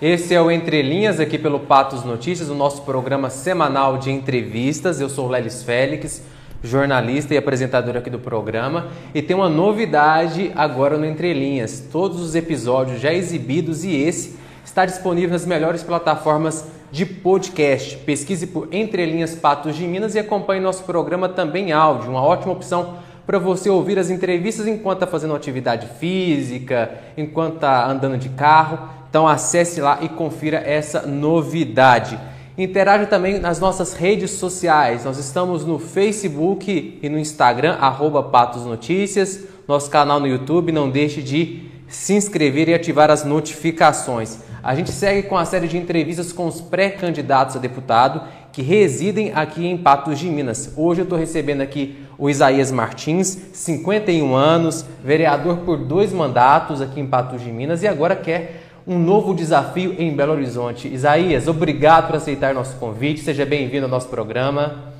[0.00, 5.00] Esse é o Entre Linhas aqui pelo Patos Notícias, o nosso programa semanal de entrevistas.
[5.00, 6.22] Eu sou Lelis Félix,
[6.62, 11.88] jornalista e apresentador aqui do programa, e tem uma novidade agora no Entre Linhas.
[11.90, 17.96] Todos os episódios já exibidos e esse está disponível nas melhores plataformas de podcast.
[17.96, 22.52] Pesquise por Entre Linhas Patos de Minas e acompanhe nosso programa também áudio, uma ótima
[22.52, 28.28] opção para você ouvir as entrevistas enquanto está fazendo atividade física, enquanto está andando de
[28.28, 28.94] carro.
[29.08, 32.18] Então acesse lá e confira essa novidade.
[32.58, 35.04] Interaja também nas nossas redes sociais.
[35.04, 39.44] Nós estamos no Facebook e no Instagram, arroba Patos Notícias.
[39.68, 44.38] Nosso canal no YouTube, não deixe de se inscrever e ativar as notificações.
[44.62, 49.32] A gente segue com a série de entrevistas com os pré-candidatos a deputado que residem
[49.34, 50.72] aqui em Patos de Minas.
[50.76, 56.98] Hoje eu estou recebendo aqui o Isaías Martins, 51 anos, vereador por dois mandatos aqui
[56.98, 60.86] em Patos de Minas e agora quer um novo desafio em Belo Horizonte.
[60.86, 63.20] Isaías, obrigado por aceitar nosso convite.
[63.20, 64.92] Seja bem-vindo ao nosso programa.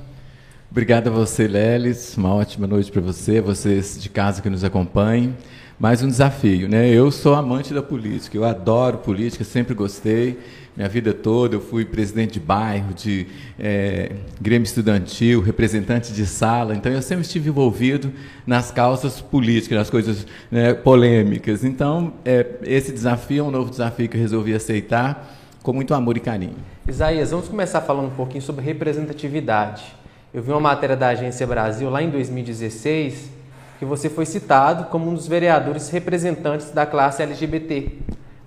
[0.69, 2.17] Obrigado a você, Lelis.
[2.17, 5.33] Uma ótima noite para você, vocês de casa que nos acompanhem.
[5.79, 6.89] Mais um desafio, né?
[6.89, 10.37] Eu sou amante da política, eu adoro política, sempre gostei.
[10.77, 13.25] Minha vida toda eu fui presidente de bairro, de
[13.57, 18.13] é, grêmio estudantil, representante de sala, então eu sempre estive envolvido
[18.45, 21.63] nas causas políticas, nas coisas né, polêmicas.
[21.63, 26.15] Então, é, esse desafio é um novo desafio que eu resolvi aceitar com muito amor
[26.15, 26.57] e carinho.
[26.87, 29.83] Isaías, vamos começar falando um pouquinho sobre representatividade.
[30.31, 33.31] Eu vi uma matéria da Agência Brasil lá em 2016
[33.79, 37.93] que você foi citado como um dos vereadores representantes da classe LGBT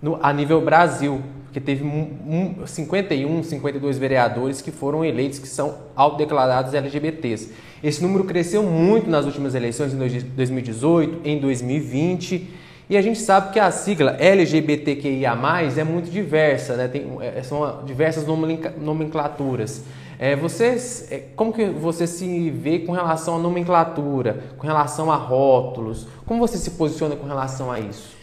[0.01, 1.21] no, a nível Brasil
[1.53, 7.53] que teve um, um, 51, 52 vereadores que foram eleitos que são autodeclarados LGBTs.
[7.83, 12.49] Esse número cresceu muito nas últimas eleições, em 2018, em 2020,
[12.91, 15.39] e a gente sabe que a sigla LGBTQIA+,
[15.77, 16.89] é muito diversa, né?
[16.89, 19.85] Tem, é, são diversas nomenclaturas.
[20.19, 20.77] É, você,
[21.11, 26.07] é, como que você se vê com relação à nomenclatura, com relação a rótulos?
[26.27, 28.20] Como você se posiciona com relação a isso?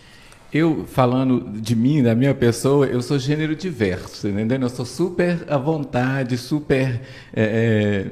[0.54, 4.62] Eu, falando de mim, da minha pessoa, eu sou gênero diverso, entendeu?
[4.62, 7.02] Eu sou super à vontade, super.
[7.34, 8.12] É,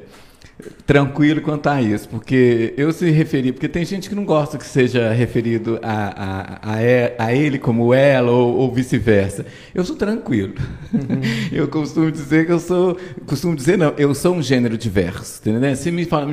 [0.86, 4.64] tranquilo quanto a isso, porque eu se referi, porque tem gente que não gosta que
[4.64, 9.44] seja referido a, a, a, a ele como ela ou, ou vice-versa.
[9.74, 10.54] Eu sou tranquilo.
[10.92, 11.20] Uhum.
[11.52, 12.96] Eu costumo dizer que eu sou,
[13.26, 15.74] costumo dizer não, eu sou um gênero diverso, entendeu?
[15.76, 16.30] Se me fala,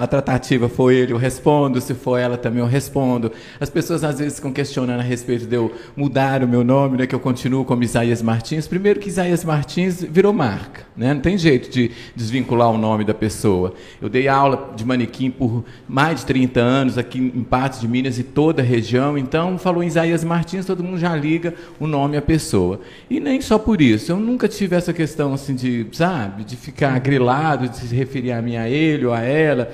[0.00, 3.30] a tratativa foi ele, eu respondo, se for ela também eu respondo.
[3.60, 7.06] As pessoas às vezes ficam questionando a respeito de eu mudar o meu nome, né,
[7.06, 8.66] que eu continuo como Isaías Martins.
[8.66, 11.14] Primeiro que Isaías Martins virou marca, né?
[11.14, 13.55] Não tem jeito de desvincular o nome da pessoa
[14.00, 18.18] Eu dei aula de manequim por mais de 30 anos aqui em Patos de Minas
[18.18, 22.16] e toda a região, então falou em Isaías Martins, todo mundo já liga o nome
[22.16, 22.80] à pessoa.
[23.08, 26.98] E nem só por isso, eu nunca tive essa questão assim de, sabe, de ficar
[26.98, 29.72] grilado, de se referir a mim a ele ou a ela.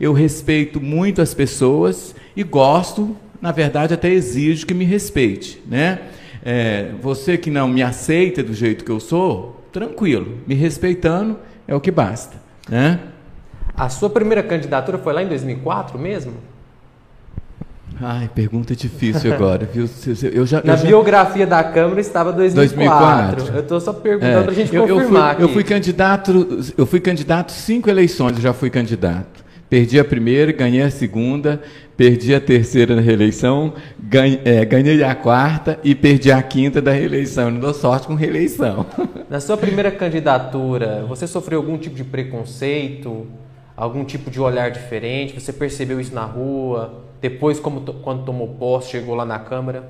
[0.00, 6.00] Eu respeito muito as pessoas e gosto, na verdade, até exijo que me respeite, né?
[6.44, 11.74] É, você que não me aceita do jeito que eu sou, tranquilo, me respeitando é
[11.74, 12.36] o que basta,
[12.68, 12.98] né?
[13.76, 16.34] A sua primeira candidatura foi lá em 2004 mesmo?
[18.00, 19.88] Ai, pergunta difícil agora, viu?
[20.32, 20.84] Eu já, Na eu já...
[20.84, 23.36] biografia da Câmara estava 2004.
[23.36, 23.56] 2004.
[23.56, 26.72] Eu estou só perguntando é, para a gente eu, confirmar eu fui, eu fui, candidato,
[26.76, 29.42] eu fui candidato cinco eleições, eu já fui candidato.
[29.70, 31.62] Perdi a primeira, ganhei a segunda,
[31.96, 36.92] perdi a terceira na reeleição, ganhei, é, ganhei a quarta e perdi a quinta da
[36.92, 37.50] reeleição.
[37.50, 38.84] Não dou sorte com reeleição.
[39.30, 43.26] Na sua primeira candidatura, você sofreu algum tipo de preconceito?
[43.76, 45.40] Algum tipo de olhar diferente?
[45.40, 47.02] Você percebeu isso na rua?
[47.20, 49.88] Depois, como quando tomou posse, chegou lá na Câmara?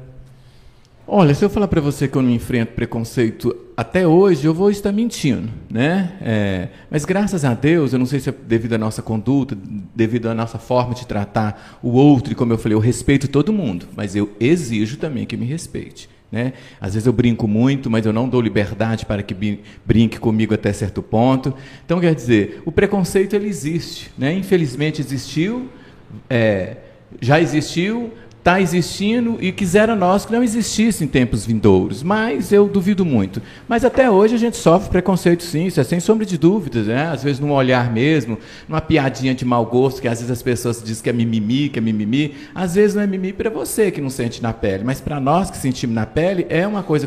[1.06, 4.70] Olha, se eu falar para você que eu não enfrento preconceito até hoje, eu vou
[4.70, 6.12] estar mentindo, né?
[6.20, 9.56] É, mas graças a Deus, eu não sei se é devido à nossa conduta,
[9.94, 13.52] devido à nossa forma de tratar o outro, e como eu falei, eu respeito todo
[13.52, 16.08] mundo, mas eu exijo também que me respeite.
[16.32, 16.54] Né?
[16.80, 19.36] Às vezes eu brinco muito, mas eu não dou liberdade para que
[19.84, 21.54] brinque comigo até certo ponto.
[21.84, 24.10] Então, quer dizer, o preconceito ele existe.
[24.16, 24.32] Né?
[24.32, 25.68] Infelizmente existiu,
[26.30, 26.78] é,
[27.20, 28.10] já existiu,
[28.42, 33.40] está existindo e quisera nós que não existisse em tempos vindouros, mas eu duvido muito.
[33.68, 37.06] Mas até hoje a gente sofre preconceito sim, isso é sem sombra de dúvidas, né?
[37.06, 38.36] às vezes num olhar mesmo,
[38.68, 41.78] numa piadinha de mau gosto, que às vezes as pessoas dizem que é mimimi, que
[41.78, 45.00] é mimimi, às vezes não é mimimi para você que não sente na pele, mas
[45.00, 47.06] para nós que sentimos na pele é uma coisa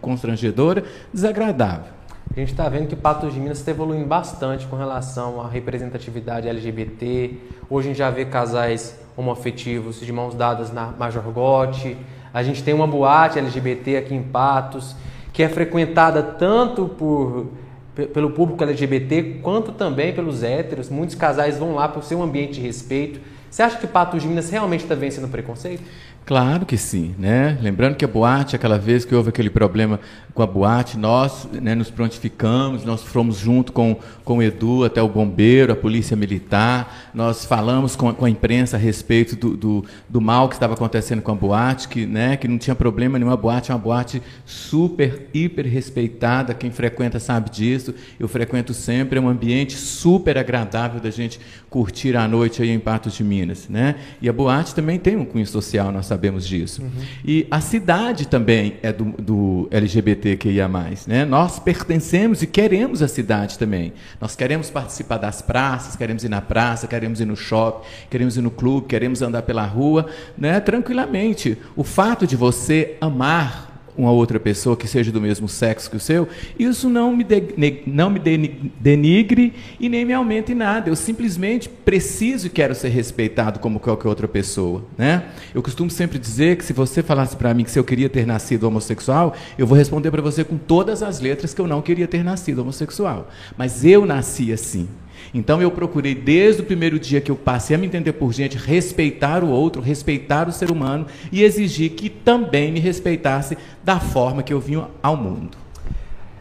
[0.00, 2.00] constrangedora, desagradável.
[2.30, 6.48] A gente está vendo que Patos de Minas está evoluindo bastante com relação à representatividade
[6.48, 7.34] LGBT.
[7.68, 11.96] Hoje a gente já vê casais homoafetivos de mãos dadas na Major Gotti.
[12.32, 14.96] A gente tem uma boate LGBT aqui em Patos.
[15.32, 17.46] que é frequentada tanto por
[17.94, 20.88] pelo público LGBT quanto também pelos héteros.
[20.88, 23.20] Muitos casais vão lá por ser um ambiente de respeito.
[23.50, 25.82] Você acha que Patos de Minas realmente está vencendo preconceito?
[26.26, 27.58] Claro que sim, né?
[27.60, 29.98] Lembrando que a boate, aquela vez que houve aquele problema
[30.32, 35.02] com a boate, nós né, nos prontificamos, nós fomos junto com, com o Edu até
[35.02, 39.84] o bombeiro, a polícia militar, nós falamos com, com a imprensa a respeito do, do,
[40.08, 43.30] do, mal que estava acontecendo com a boate, que, né, que não tinha problema nenhum,
[43.30, 49.18] a boate é uma boate super, hiper respeitada, quem frequenta sabe disso, eu frequento sempre,
[49.18, 53.68] é um ambiente super agradável da gente curtir a noite aí em Patos de Minas,
[53.68, 53.96] né?
[54.22, 56.82] E a boate também tem um cunho social, nós sabemos disso.
[56.82, 56.90] Uhum.
[57.24, 60.68] E a cidade também é do, do LGBTQIA+.
[61.06, 61.24] Né?
[61.24, 63.92] Nós pertencemos e queremos a cidade também.
[64.20, 68.40] Nós queremos participar das praças, queremos ir na praça, queremos ir no shopping, queremos ir
[68.40, 70.58] no clube, queremos andar pela rua, né?
[70.58, 71.56] tranquilamente.
[71.76, 73.69] O fato de você amar
[74.00, 77.82] uma outra pessoa que seja do mesmo sexo que o seu, isso não me, de,
[77.86, 80.88] não me denigre e nem me aumente nada.
[80.88, 84.84] Eu simplesmente preciso e quero ser respeitado como qualquer outra pessoa.
[84.96, 85.24] Né?
[85.54, 88.26] Eu costumo sempre dizer que se você falasse para mim que se eu queria ter
[88.26, 92.08] nascido homossexual, eu vou responder para você com todas as letras que eu não queria
[92.08, 93.28] ter nascido homossexual.
[93.56, 94.88] Mas eu nasci assim.
[95.32, 98.56] Então eu procurei, desde o primeiro dia que eu passei a me entender por gente,
[98.56, 104.42] respeitar o outro, respeitar o ser humano e exigir que também me respeitasse da forma
[104.42, 105.56] que eu vim ao mundo.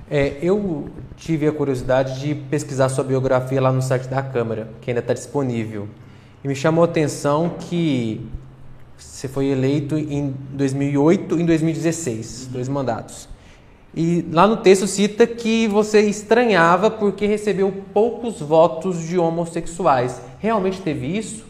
[0.09, 4.89] É, eu tive a curiosidade de pesquisar sua biografia lá no site da Câmara, que
[4.89, 5.87] ainda está disponível.
[6.43, 8.25] E me chamou a atenção que
[8.97, 13.29] você foi eleito em 2008 e em 2016, dois mandatos.
[13.95, 20.21] E lá no texto cita que você estranhava porque recebeu poucos votos de homossexuais.
[20.39, 21.49] Realmente teve isso?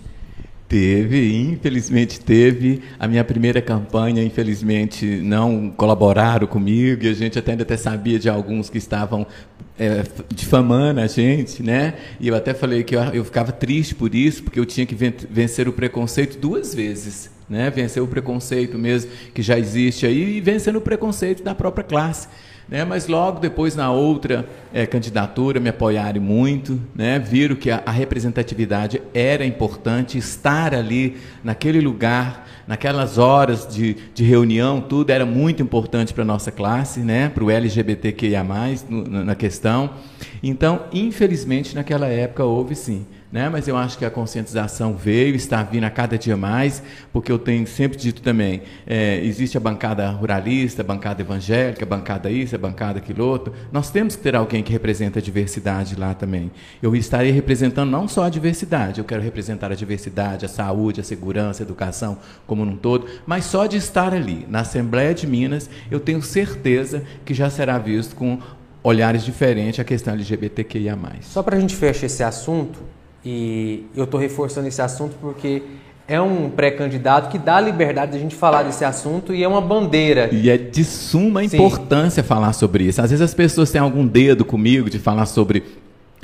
[0.67, 2.81] Teve, infelizmente teve.
[2.99, 8.19] A minha primeira campanha, infelizmente, não colaboraram comigo e a gente até ainda até sabia
[8.19, 9.25] de alguns que estavam
[9.77, 10.03] é,
[10.33, 11.95] difamando a gente, né?
[12.19, 14.95] E eu até falei que eu, eu ficava triste por isso, porque eu tinha que
[14.95, 17.69] vencer o preconceito duas vezes né?
[17.69, 22.27] vencer o preconceito mesmo que já existe aí e vencendo o preconceito da própria classe.
[22.69, 22.85] Né?
[22.85, 27.17] Mas logo depois, na outra é, candidatura, me apoiaram muito, né?
[27.17, 34.23] viram que a, a, representatividade era importante, estar ali naquele lugar, naquelas horas de, de
[34.23, 37.29] reunião, tudo era muito importante para a nossa classe, né?
[37.29, 38.45] para o LGBTQIA,
[38.89, 39.89] na questão.
[40.41, 43.47] Então, infelizmente, naquela época houve sim né?
[43.47, 46.81] mas eu acho que a conscientização veio, está vindo a cada dia mais,
[47.13, 51.87] porque eu tenho sempre dito também, é, existe a bancada ruralista, a bancada evangélica, a
[51.87, 55.95] bancada isso, a bancada aquilo outro, nós temos que ter alguém que representa a diversidade
[55.95, 56.51] lá também.
[56.81, 61.03] Eu estarei representando não só a diversidade, eu quero representar a diversidade, a saúde, a
[61.03, 65.69] segurança, a educação como um todo, mas só de estar ali, na Assembleia de Minas,
[65.91, 68.39] eu tenho certeza que já será visto com
[68.83, 70.97] olhares diferentes a questão LGBTQIA+.
[71.21, 72.79] Só para a gente fechar esse assunto,
[73.23, 75.61] e eu estou reforçando esse assunto porque
[76.07, 79.61] é um pré-candidato que dá liberdade de a gente falar desse assunto e é uma
[79.61, 80.29] bandeira.
[80.33, 82.27] E é de suma importância Sim.
[82.27, 82.99] falar sobre isso.
[83.01, 85.63] Às vezes as pessoas têm algum dedo comigo de falar sobre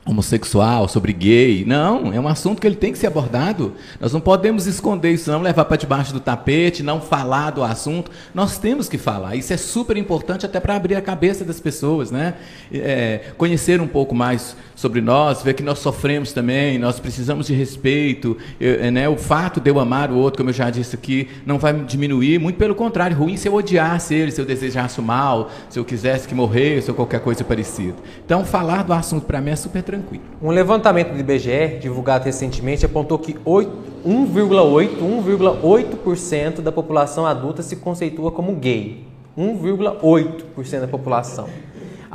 [0.05, 1.65] homossexual, sobre gay.
[1.65, 3.73] Não, é um assunto que ele tem que ser abordado.
[3.99, 8.11] Nós não podemos esconder isso, não levar para debaixo do tapete, não falar do assunto.
[8.33, 9.35] Nós temos que falar.
[9.35, 12.35] Isso é super importante até para abrir a cabeça das pessoas, né?
[12.71, 17.53] É, conhecer um pouco mais sobre nós, ver que nós sofremos também, nós precisamos de
[17.53, 18.37] respeito.
[18.59, 19.09] É, né?
[19.09, 22.39] O fato de eu amar o outro, como eu já disse aqui, não vai diminuir.
[22.39, 25.85] Muito pelo contrário, ruim se eu odiasse ele, se eu desejasse o mal, se eu
[25.85, 27.95] quisesse que morresse ou qualquer coisa parecida.
[28.25, 30.23] Então, falar do assunto para mim é super tranquilo.
[30.41, 38.31] Um levantamento do IBGE, divulgado recentemente, apontou que 1,8% 1,8% da população adulta se conceitua
[38.31, 39.03] como gay.
[39.37, 41.49] 1,8% da população.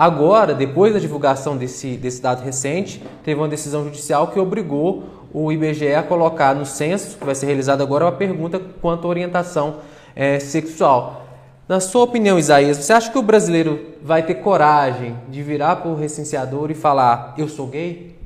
[0.00, 5.52] Agora, depois da divulgação desse, desse dado recente, teve uma decisão judicial que obrigou o
[5.52, 9.80] IBGE a colocar no censo, que vai ser realizado agora, uma pergunta quanto à orientação
[10.16, 11.26] é, sexual.
[11.68, 15.90] Na sua opinião, Isaías, você acha que o brasileiro vai ter coragem de virar para
[15.90, 18.16] o recenseador e falar: eu sou gay?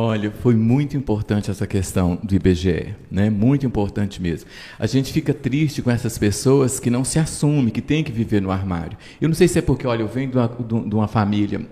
[0.00, 3.28] Olha, foi muito importante essa questão do IBGE, né?
[3.28, 4.48] Muito importante mesmo.
[4.78, 8.40] A gente fica triste com essas pessoas que não se assumem, que têm que viver
[8.40, 8.96] no armário.
[9.20, 10.48] Eu não sei se é porque, olha, eu venho de uma,
[10.86, 11.62] de uma família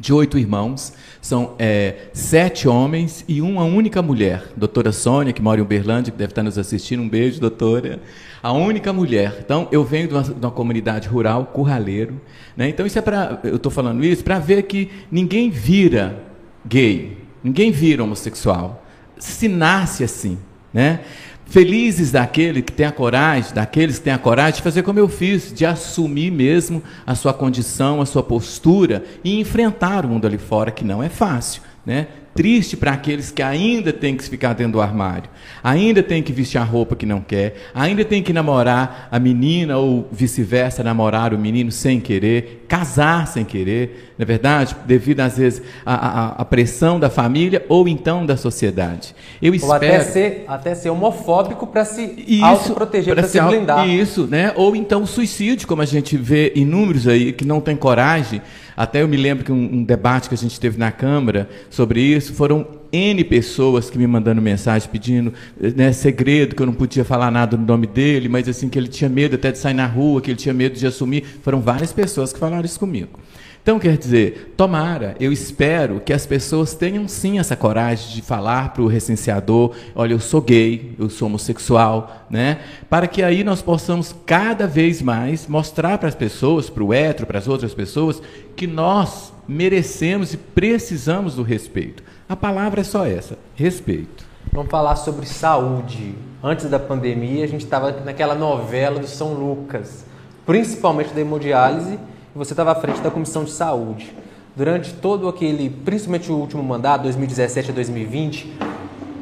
[0.00, 5.60] de oito irmãos, são é, sete homens e uma única mulher, doutora Sônia, que mora
[5.60, 8.00] em Uberlândia, que deve estar nos assistindo, um beijo, doutora.
[8.42, 9.38] A única mulher.
[9.38, 12.20] Então, eu venho de uma, de uma comunidade rural, curraleiro.
[12.56, 12.70] Né?
[12.70, 13.38] Então, isso é para.
[13.44, 16.24] Eu estou falando isso para ver que ninguém vira
[16.66, 18.84] gay, Ninguém vira homossexual.
[19.18, 20.38] Se nasce assim.
[20.72, 21.00] né?
[21.46, 25.08] Felizes daquele que tem a coragem, daqueles que têm a coragem de fazer como eu
[25.08, 30.38] fiz, de assumir mesmo a sua condição, a sua postura e enfrentar o mundo ali
[30.38, 32.06] fora, que não é fácil, né?
[32.34, 35.28] Triste para aqueles que ainda têm que ficar dentro do armário,
[35.62, 39.76] ainda têm que vestir a roupa que não quer, ainda têm que namorar a menina
[39.76, 44.74] ou vice-versa, namorar o menino sem querer, casar sem querer, não é verdade?
[44.86, 49.14] Devido, às vezes, à, à pressão da família ou então da sociedade.
[49.42, 49.72] Eu espero...
[49.72, 53.86] Ou até ser, até ser homofóbico para se isso, autoproteger, para se, se blindar.
[53.86, 54.54] Isso, né?
[54.56, 58.40] Ou então o suicídio, como a gente vê inúmeros aí que não tem coragem
[58.76, 62.00] até eu me lembro que um, um, debate que a gente teve na Câmara sobre
[62.00, 65.32] isso, foram N pessoas que me mandando mensagem pedindo
[65.76, 68.88] né, segredo, que eu não podia falar nada no nome dele, mas assim, que ele
[68.88, 71.24] tinha medo até de sair na rua, que ele tinha medo de assumir.
[71.42, 73.18] Foram várias pessoas que falaram isso comigo.
[73.62, 78.72] Então, quer dizer, tomara, eu espero que as pessoas tenham sim essa coragem de falar
[78.72, 82.58] para o recenseador: olha, eu sou gay, eu sou homossexual, né?
[82.90, 87.24] Para que aí nós possamos cada vez mais mostrar para as pessoas, para o hétero,
[87.24, 88.20] para as outras pessoas,
[88.56, 92.02] que nós merecemos e precisamos do respeito.
[92.28, 94.26] A palavra é só essa: respeito.
[94.52, 96.16] Vamos falar sobre saúde.
[96.42, 100.04] Antes da pandemia, a gente estava naquela novela do São Lucas,
[100.44, 101.96] principalmente da hemodiálise
[102.34, 104.14] você estava à frente da Comissão de Saúde.
[104.56, 108.52] Durante todo aquele, principalmente o último mandato, 2017 a 2020,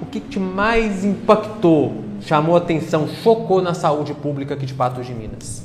[0.03, 5.15] o que te mais impactou, chamou atenção, chocou na saúde pública aqui de Patos de
[5.15, 5.63] Minas?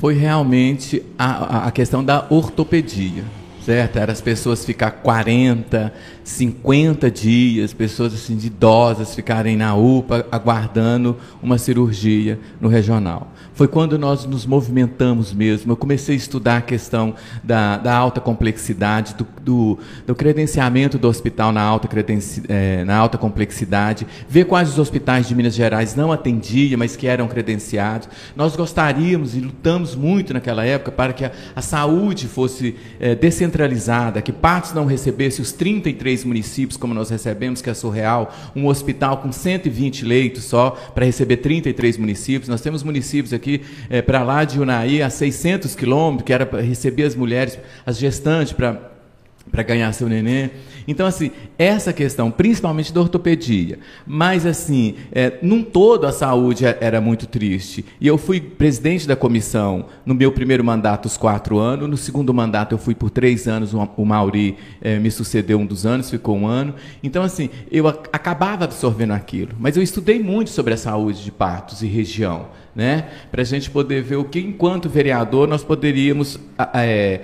[0.00, 3.24] Foi realmente a, a questão da ortopedia
[3.70, 3.98] certo?
[3.98, 5.92] Era as pessoas ficar 40,
[6.24, 13.68] 50 dias, pessoas assim de idosas ficarem na UPA aguardando uma cirurgia no regional foi
[13.68, 15.72] quando nós nos movimentamos mesmo.
[15.72, 21.06] Eu comecei a estudar a questão da, da alta complexidade, do, do, do, credenciamento do
[21.06, 25.94] hospital na alta, credenci, é, na alta complexidade, ver quais os hospitais de Minas Gerais
[25.94, 28.08] não atendiam, mas que eram credenciados.
[28.34, 34.22] Nós gostaríamos e lutamos muito naquela época para que a, a saúde fosse é, descentralizada,
[34.22, 39.18] que Patos não recebesse os 33 municípios como nós recebemos, que é surreal, um hospital
[39.18, 42.48] com 120 leitos só para receber 33 municípios.
[42.48, 46.60] Nós temos municípios aqui é, para lá de Unai, a 600 quilômetros, que era para
[46.60, 50.50] receber as mulheres, as gestantes, para ganhar seu neném.
[50.90, 56.76] Então, assim, essa questão, principalmente da ortopedia, mas, assim, é, num todo a saúde é,
[56.80, 57.84] era muito triste.
[58.00, 61.88] E eu fui presidente da comissão no meu primeiro mandato, os quatro anos.
[61.88, 63.72] No segundo mandato, eu fui por três anos.
[63.72, 66.74] O Mauri é, me sucedeu um dos anos, ficou um ano.
[67.04, 69.52] Então, assim, eu acabava absorvendo aquilo.
[69.60, 73.06] Mas eu estudei muito sobre a saúde de partos e região né?
[73.30, 76.38] para a gente poder ver o que, enquanto vereador, nós poderíamos
[76.74, 77.22] é,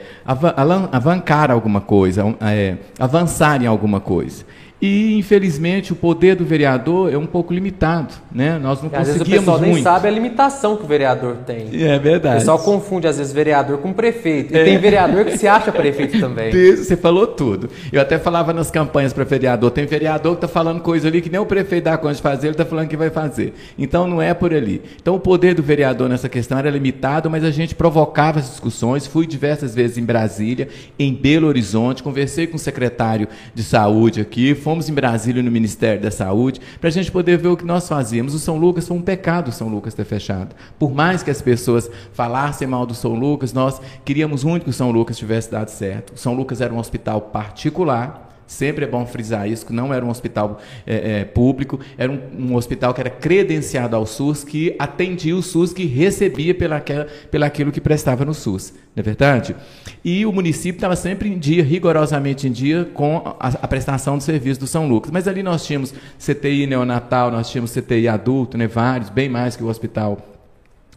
[0.93, 4.45] avançar alguma coisa, é, avançar em alguma coisa.
[4.81, 8.13] E, infelizmente, o poder do vereador é um pouco limitado.
[8.31, 8.59] Né?
[8.59, 9.75] Nós não e, conseguimos às vezes o pessoal muito.
[9.75, 11.69] nem sabe a limitação que o vereador tem.
[11.83, 12.37] É verdade.
[12.37, 14.53] O pessoal confunde, às vezes, vereador com prefeito.
[14.55, 14.65] E é.
[14.65, 16.53] tem vereador que se acha prefeito também.
[16.77, 17.71] Você falou tudo.
[17.91, 19.71] Eu até falava nas campanhas para vereador.
[19.71, 22.49] Tem vereador que está falando coisa ali que nem o prefeito dá conta de fazer,
[22.49, 23.55] ele está falando que vai fazer.
[23.79, 24.83] Então, não é por ali.
[25.01, 29.07] Então, o poder do vereador nessa questão era limitado, mas a gente provocava as discussões.
[29.07, 30.69] Fui diversas vezes em Brasília,
[30.99, 36.03] em Belo Horizonte, conversei com o secretário de saúde aqui, fomos em Brasília no Ministério
[36.03, 38.35] da Saúde, para a gente poder ver o que nós fazíamos.
[38.35, 40.57] O São Lucas foi um pecado São Lucas ter fechado.
[40.77, 44.73] Por mais que as pessoas falassem mal do São Lucas, nós queríamos muito que o
[44.73, 46.15] São Lucas tivesse dado certo.
[46.15, 50.05] O São Lucas era um hospital particular, Sempre é bom frisar isso, que não era
[50.05, 54.77] um hospital é, é, público, era um, um, hospital que era credenciado ao SUS, que
[54.79, 56.83] atendia o SUS, que recebia pela,
[57.31, 59.57] pela aquilo que prestava no SUS, não é verdade?
[60.05, 64.23] E o município estava sempre em dia, rigorosamente em dia, com a, a, prestação do
[64.23, 65.11] serviço do São Lucas.
[65.11, 69.65] Mas ali nós tínhamos CTI neonatal, nós tínhamos CTI adulto, né, vários, bem mais que
[69.65, 70.36] o hospital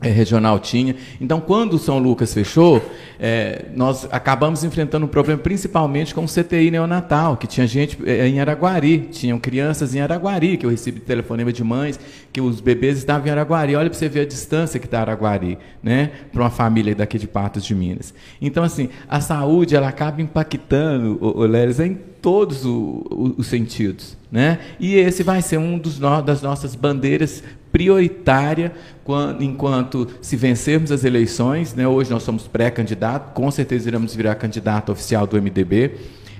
[0.07, 0.95] regional tinha.
[1.19, 2.81] Então, quando o São Lucas fechou,
[3.19, 8.25] é, nós acabamos enfrentando um problema principalmente com o CTI neonatal, que tinha gente é,
[8.27, 11.99] em Araguari, tinham crianças em Araguari, que eu recebi telefonema de mães,
[12.31, 13.75] que os bebês estavam em Araguari.
[13.75, 17.27] Olha para você ver a distância que está Araguari, né, para uma família daqui de
[17.27, 18.13] Patos de Minas.
[18.41, 24.17] Então, assim, a saúde ela acaba impactando, o, o em todos o, o, os sentidos.
[24.31, 24.59] Né?
[24.79, 28.73] E esse vai ser um dos no, das nossas bandeiras prioritária
[29.03, 31.73] quando, enquanto se vencermos as eleições.
[31.73, 31.87] Né?
[31.87, 35.95] Hoje nós somos pré-candidato, com certeza iremos virar candidato oficial do MDB.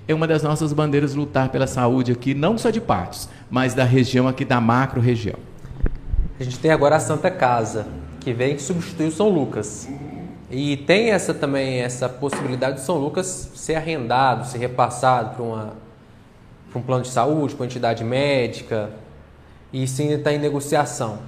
[0.08, 3.84] É uma das nossas bandeiras lutar pela saúde aqui, não só de Patos, mas da
[3.84, 5.38] região aqui, da macro-região.
[6.40, 7.86] A gente tem agora a Santa Casa,
[8.20, 9.88] que vem substituir o São Lucas.
[10.50, 16.82] E tem essa também essa possibilidade de São Lucas ser arrendado, ser repassado para um
[16.82, 18.90] plano de saúde, para uma entidade médica.
[19.72, 21.20] E isso ainda está em negociação.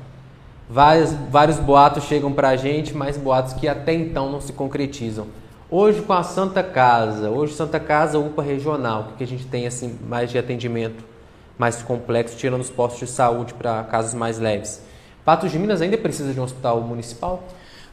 [0.69, 5.27] Vários, vários boatos chegam para a gente, mas boatos que até então não se concretizam.
[5.69, 9.67] Hoje com a Santa Casa, hoje Santa Casa UPA regional, o que a gente tem
[9.67, 11.11] assim mais de atendimento
[11.57, 14.81] mais complexo, tirando os postos de saúde para casos mais leves.
[15.23, 17.43] Patos de Minas ainda precisa de um hospital municipal?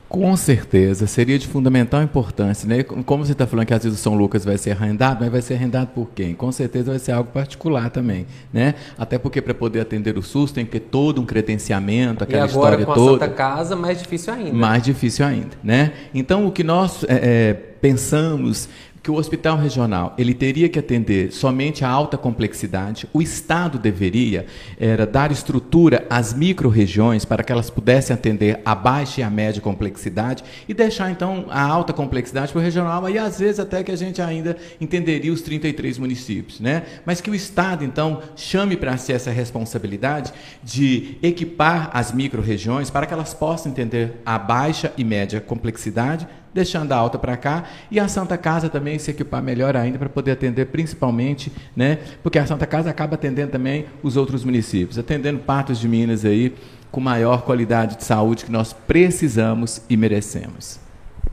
[0.09, 2.67] Com certeza, seria de fundamental importância.
[2.67, 2.83] Né?
[2.83, 5.43] Como você está falando que às vezes o São Lucas vai ser arrendado, mas vai
[5.43, 6.35] ser arrendado por quem?
[6.35, 8.27] Com certeza vai ser algo particular também.
[8.51, 8.75] Né?
[8.97, 12.51] Até porque para poder atender o SUS tem que ter todo um credenciamento, aquela e
[12.51, 13.25] agora, história com toda.
[13.25, 14.53] a Santa Casa, mais difícil ainda.
[14.53, 15.57] Mais difícil ainda.
[15.63, 15.93] Né?
[16.15, 18.69] Então, o que nós é, é, pensamos
[19.09, 23.09] que o hospital regional ele teria que atender somente a alta complexidade.
[23.11, 24.45] O Estado deveria
[24.79, 29.63] era dar estrutura às micro-regiões para que elas pudessem atender a baixa e a média
[29.63, 33.91] complexidade e deixar então a alta complexidade para o regional e às vezes até que
[33.91, 36.83] a gente ainda entenderia os 33 municípios, né?
[37.07, 43.07] Mas que o Estado então chame para si essa responsabilidade de equipar as micro-regiões para
[43.07, 48.01] que elas possam entender a baixa e média complexidade deixando a alta para cá, e
[48.01, 51.99] a Santa Casa também se equipar melhor ainda para poder atender principalmente, né?
[52.23, 56.55] Porque a Santa Casa acaba atendendo também os outros municípios, atendendo Patos de Minas aí
[56.91, 60.81] com maior qualidade de saúde que nós precisamos e merecemos.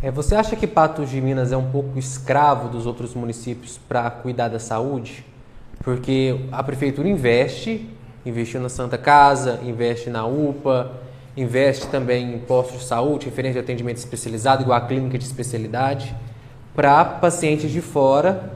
[0.01, 4.09] É, você acha que Patos de Minas é um pouco escravo dos outros municípios para
[4.11, 5.25] cuidar da saúde?
[5.83, 7.89] Porque a prefeitura investe,
[8.25, 10.91] investiu na Santa Casa, investe na UPA,
[11.35, 16.15] investe também em postos de saúde, referente de atendimento especializado, igual a clínica de especialidade,
[16.75, 18.51] para pacientes de fora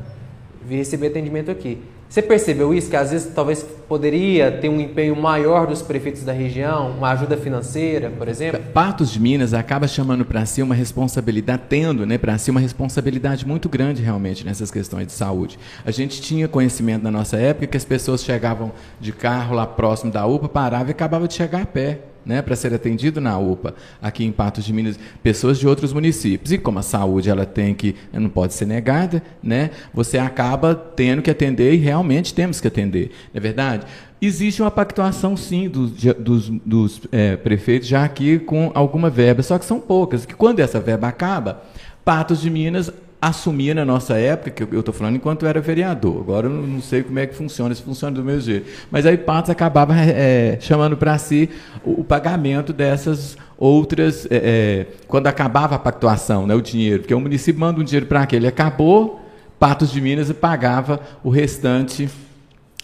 [0.66, 1.82] vir receber atendimento aqui.
[2.10, 2.90] Você percebeu isso?
[2.90, 7.38] Que às vezes talvez poderia ter um empenho maior dos prefeitos da região, uma ajuda
[7.38, 8.60] financeira, por exemplo?
[8.74, 13.46] Patos de Minas acaba chamando para si uma responsabilidade, tendo né, para si uma responsabilidade
[13.46, 15.60] muito grande realmente nessas questões de saúde.
[15.86, 20.12] A gente tinha conhecimento na nossa época que as pessoas chegavam de carro lá próximo
[20.12, 23.74] da UPA, paravam e acabavam de chegar a pé né, para ser atendido na UPA
[24.00, 26.52] aqui em Patos de Minas, pessoas de outros municípios.
[26.52, 31.24] E como a saúde ela tem que não pode ser negada, né, você acaba tendo
[31.24, 33.88] que atender e realmente temos que atender, não é verdade?
[34.22, 39.58] Existe uma pactuação, sim, dos, dos, dos é, prefeitos já aqui com alguma verba, só
[39.58, 40.26] que são poucas.
[40.26, 41.64] Que quando essa verba acaba,
[42.06, 46.22] Patos de Minas assumia na nossa época, que eu estou falando enquanto eu era vereador,
[46.22, 49.18] agora eu não sei como é que funciona, se funciona do mesmo jeito, mas aí
[49.18, 51.50] Patos acabava é, chamando para si
[51.84, 57.20] o, o, pagamento dessas outras, é, quando acabava a pactuação, né, o dinheiro, porque o
[57.20, 59.20] município manda um dinheiro para aquele, acabou,
[59.60, 62.10] Patos de Minas pagava o restante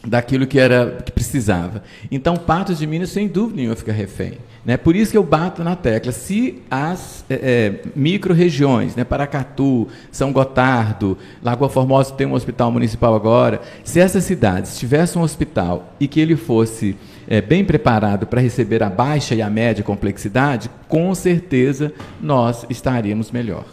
[0.05, 1.81] daquilo que era que precisava.
[2.11, 4.33] Então, Patos de Minas, sem dúvida nenhuma, fica refém.
[4.65, 4.77] Né?
[4.77, 6.11] Por isso que eu bato na tecla.
[6.11, 13.13] Se as é, é, micro-regiões, né, Paracatu, São Gotardo, Lagoa Formosa tem um hospital municipal
[13.13, 16.97] agora, se essas cidades tivessem um hospital e que ele fosse
[17.27, 23.31] é, bem preparado para receber a baixa e a média complexidade, com certeza nós estaríamos
[23.31, 23.65] melhor.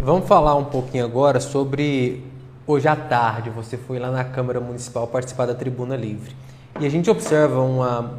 [0.00, 2.22] Vamos falar um pouquinho agora sobre
[2.66, 3.50] hoje à tarde.
[3.50, 6.34] Você foi lá na Câmara Municipal participar da Tribuna Livre.
[6.80, 8.12] E a gente observa uma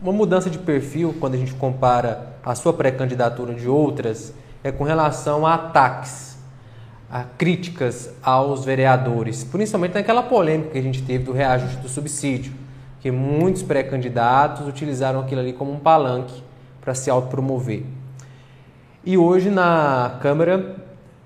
[0.00, 4.84] uma mudança de perfil quando a gente compara a sua pré-candidatura de outras é com
[4.84, 6.36] relação a ataques,
[7.10, 12.52] a críticas aos vereadores, principalmente naquela polêmica que a gente teve do reajuste do subsídio,
[13.00, 16.42] que muitos pré-candidatos utilizaram aquilo ali como um palanque
[16.80, 17.82] para se autopromover.
[19.04, 20.76] E hoje na Câmara,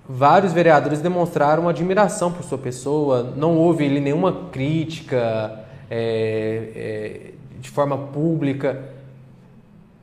[0.09, 7.70] vários vereadores demonstraram admiração por sua pessoa, não houve ali nenhuma crítica é, é, de
[7.70, 8.81] forma pública.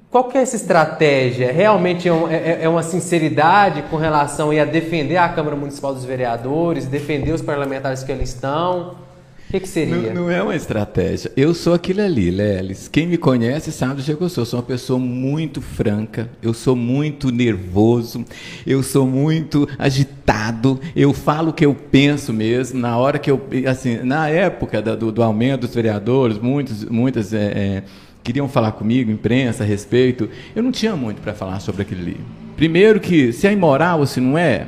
[0.09, 1.51] Qual que é essa estratégia?
[1.51, 6.05] Realmente é, um, é, é uma sinceridade com relação a defender a Câmara Municipal dos
[6.05, 9.06] Vereadores, defender os parlamentares que ali estão?
[9.49, 10.13] Que, que, seria?
[10.13, 11.31] Não, não, é uma estratégia.
[11.37, 12.89] Eu sou aquilo ali, Lelis.
[12.89, 14.41] Quem me conhece sabe do que eu sou.
[14.41, 18.25] Eu sou uma pessoa muito franca, eu sou muito nervoso,
[18.65, 22.77] eu sou muito agitado, eu falo o que eu penso mesmo.
[22.77, 23.41] Na hora que eu.
[23.69, 27.33] Assim, na época do, do aumento dos vereadores, muitos, muitas.
[27.33, 27.83] É, é,
[28.21, 30.29] queriam falar comigo, imprensa, a respeito.
[30.53, 32.17] Eu não tinha muito para falar sobre aquilo ali.
[32.57, 34.67] Primeiro que se é imoral ou se não é,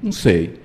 [0.00, 0.59] não sei.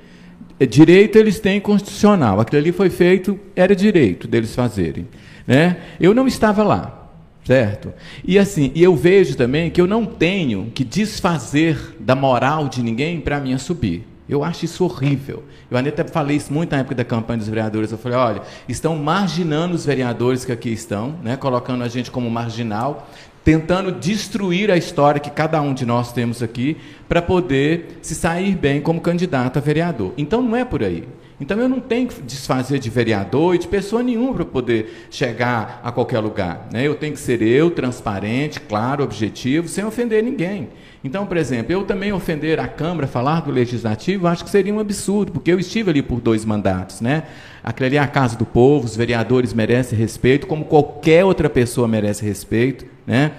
[0.59, 2.39] É, direito eles têm constitucional.
[2.39, 5.07] Aquilo ali foi feito, era direito deles fazerem.
[5.45, 5.77] Né?
[5.99, 7.09] Eu não estava lá,
[7.43, 7.93] certo?
[8.23, 12.81] E assim, e eu vejo também que eu não tenho que desfazer da moral de
[12.81, 14.07] ninguém para mim subir.
[14.27, 15.43] Eu acho isso horrível.
[15.69, 17.91] Eu até falei isso muito na época da campanha dos vereadores.
[17.91, 22.27] Eu falei, olha, estão marginando os vereadores que aqui estão, né, colocando a gente como
[22.29, 23.07] marginal,
[23.45, 26.77] tentando destruir a história que cada um de nós temos aqui
[27.08, 30.13] para poder se sair bem como candidato a vereador.
[30.17, 31.08] Então não é por aí.
[31.39, 35.79] Então eu não tenho que desfazer de vereador e de pessoa nenhuma para poder chegar
[35.84, 36.67] a qualquer lugar.
[36.73, 36.88] Né?
[36.88, 40.69] Eu tenho que ser eu, transparente, claro, objetivo, sem ofender ninguém.
[41.03, 44.79] Então, por exemplo, eu também ofender a Câmara, falar do Legislativo, acho que seria um
[44.79, 46.99] absurdo, porque eu estive ali por dois mandatos.
[46.99, 47.23] Né?
[47.63, 51.88] Aquilo ali é a casa do povo, os vereadores merecem respeito, como qualquer outra pessoa
[51.88, 52.94] merece respeito.
[53.05, 53.31] Né?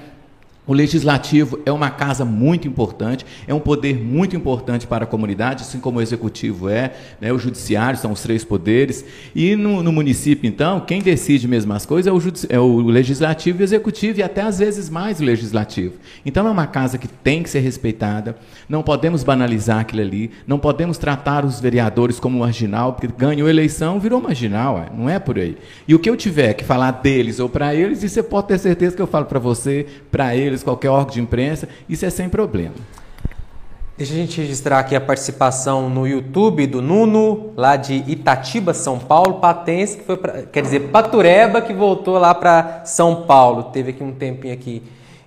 [0.67, 5.63] O legislativo é uma casa muito importante, é um poder muito importante para a comunidade,
[5.63, 7.33] assim como o executivo é, né?
[7.33, 9.05] o judiciário são os três poderes.
[9.33, 13.61] E no, no município, então, quem decide mesmo as coisas é o, é o, legislativo
[13.61, 15.95] e o executivo, e até às vezes mais o legislativo.
[16.25, 18.37] Então é uma casa que tem que ser respeitada,
[18.69, 24.01] não podemos banalizar aquilo ali, não podemos tratar os vereadores como marginal, porque ganhou eleição,
[24.01, 25.57] virou marginal, não é por aí.
[25.87, 28.59] E o que eu tiver que falar deles ou para eles, isso você pode ter
[28.59, 32.29] certeza que eu falo para você, para eles qualquer órgão de imprensa, isso é sem
[32.29, 32.75] problema.
[33.97, 38.99] Deixa a gente registrar aqui a participação no YouTube do Nuno, lá de Itatiba, São
[38.99, 43.65] Paulo, Patense, que foi pra, quer dizer, Patureba, que voltou lá para São Paulo.
[43.65, 44.83] Teve aqui um tempinho aqui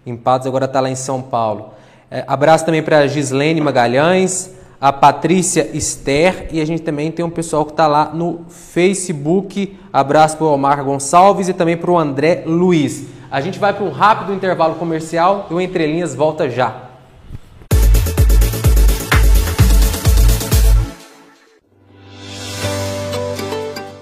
[0.06, 1.72] em Patos, agora está lá em São Paulo.
[2.12, 7.30] É, abraço também para Gislene Magalhães, a Patrícia Esther e a gente também tem um
[7.30, 9.78] pessoal que está lá no Facebook.
[9.92, 13.04] Abraço para o Omar Gonçalves e também para o André Luiz.
[13.32, 16.90] A gente vai para um rápido intervalo comercial e o Entre Linhas volta já.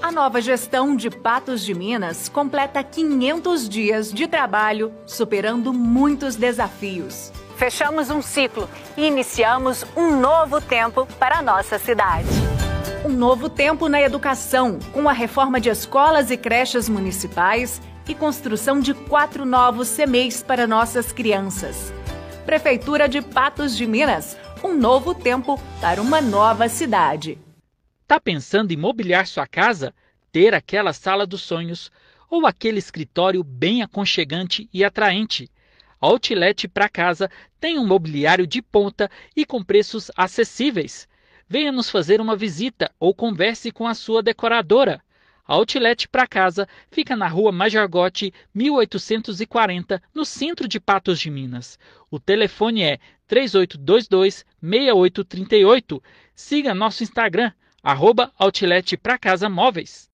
[0.01, 7.33] A nova gestão de Patos de Minas completa 500 dias de trabalho, superando muitos desafios.
[7.57, 12.29] Fechamos um ciclo e iniciamos um novo tempo para a nossa cidade.
[13.03, 18.79] Um novo tempo na educação, com a reforma de escolas e creches municipais e construção
[18.79, 21.93] de quatro novos CMEs para nossas crianças.
[22.45, 27.37] Prefeitura de Patos de Minas, um novo tempo para uma nova cidade.
[28.07, 29.93] Tá pensando em mobiliar sua casa?
[30.31, 31.91] Ter aquela sala dos sonhos
[32.29, 35.51] ou aquele escritório bem aconchegante e atraente?
[35.99, 41.07] Outlet para casa tem um mobiliário de ponta e com preços acessíveis.
[41.49, 45.01] Venha nos fazer uma visita ou converse com a sua decoradora.
[45.47, 51.79] Outlet para casa fica na rua Majorgote, 1840, no centro de Patos de Minas.
[52.11, 56.01] O telefone é 3822-6838.
[56.35, 60.09] Siga nosso Instagram, arroba Outlet para casa móveis.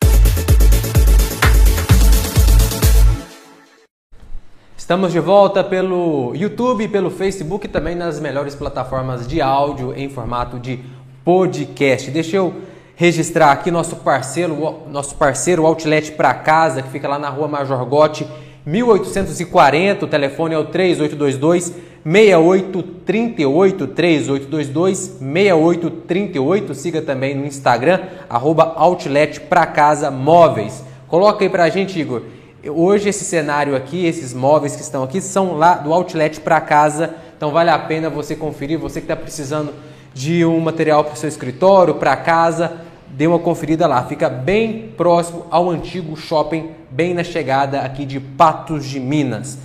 [4.77, 10.09] Estamos de volta pelo YouTube, pelo Facebook e também nas melhores plataformas de áudio em
[10.09, 10.79] formato de
[11.23, 12.11] podcast.
[12.11, 12.53] Deixa eu
[12.95, 17.83] registrar aqui nosso parceiro, nosso parceiro Outlet para Casa, que fica lá na rua Major
[17.85, 18.27] Gotti,
[18.65, 20.05] 1840.
[20.05, 21.73] O telefone é o 3822
[22.05, 26.75] 6838 3822 6838.
[26.75, 30.83] Siga também no Instagram, arroba Outlet para Casa Móveis.
[31.07, 32.21] Coloca aí para a gente, Igor.
[32.65, 37.13] Hoje esse cenário aqui, esses móveis que estão aqui, são lá do Outlet para Casa.
[37.35, 39.73] Então vale a pena você conferir, você que está precisando
[40.13, 42.77] de um material para o seu escritório, para casa,
[43.09, 44.03] dê uma conferida lá.
[44.03, 49.57] Fica bem próximo ao antigo shopping, bem na chegada aqui de Patos de Minas.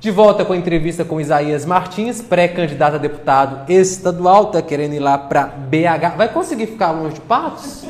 [0.00, 4.98] De volta com a entrevista com Isaías Martins, pré-candidato a deputado estadual, tá querendo ir
[4.98, 6.16] lá para BH.
[6.16, 7.84] Vai conseguir ficar longe de Patos?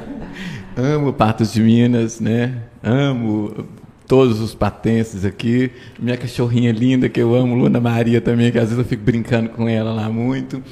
[0.76, 2.54] Amo Patos de Minas, né?
[2.82, 3.66] Amo
[4.06, 5.70] todos os patenses aqui.
[5.98, 9.48] Minha cachorrinha linda que eu amo, Luna Maria também, que às vezes eu fico brincando
[9.50, 10.62] com ela lá muito.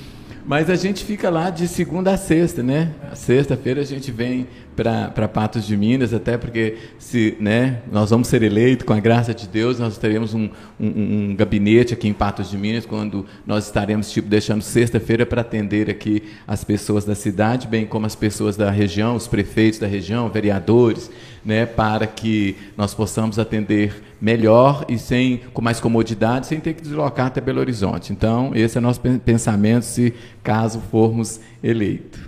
[0.49, 2.91] Mas a gente fica lá de segunda a sexta, né?
[3.13, 4.47] Sexta-feira a gente vem
[4.83, 9.35] para Patos de Minas, até porque se, né, nós vamos ser eleitos, com a graça
[9.35, 13.67] de Deus, nós teremos um, um, um gabinete aqui em Patos de Minas, quando nós
[13.67, 18.57] estaremos tipo, deixando sexta-feira para atender aqui as pessoas da cidade, bem como as pessoas
[18.57, 21.11] da região, os prefeitos da região, vereadores,
[21.45, 26.83] né, para que nós possamos atender melhor e sem com mais comodidade, sem ter que
[26.83, 28.13] deslocar até Belo Horizonte.
[28.13, 32.21] Então, esse é o nosso pensamento se caso formos eleitos.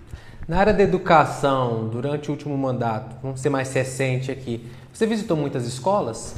[0.50, 5.36] Na área da educação, durante o último mandato, vamos ser mais recente aqui, você visitou
[5.36, 6.34] muitas escolas?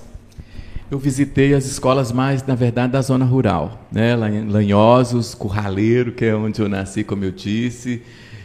[0.91, 4.15] Eu visitei as escolas mais, na verdade, da zona rural, né?
[4.15, 8.03] Lanhosos, Curraleiro, que é onde eu nasci, como eu disse,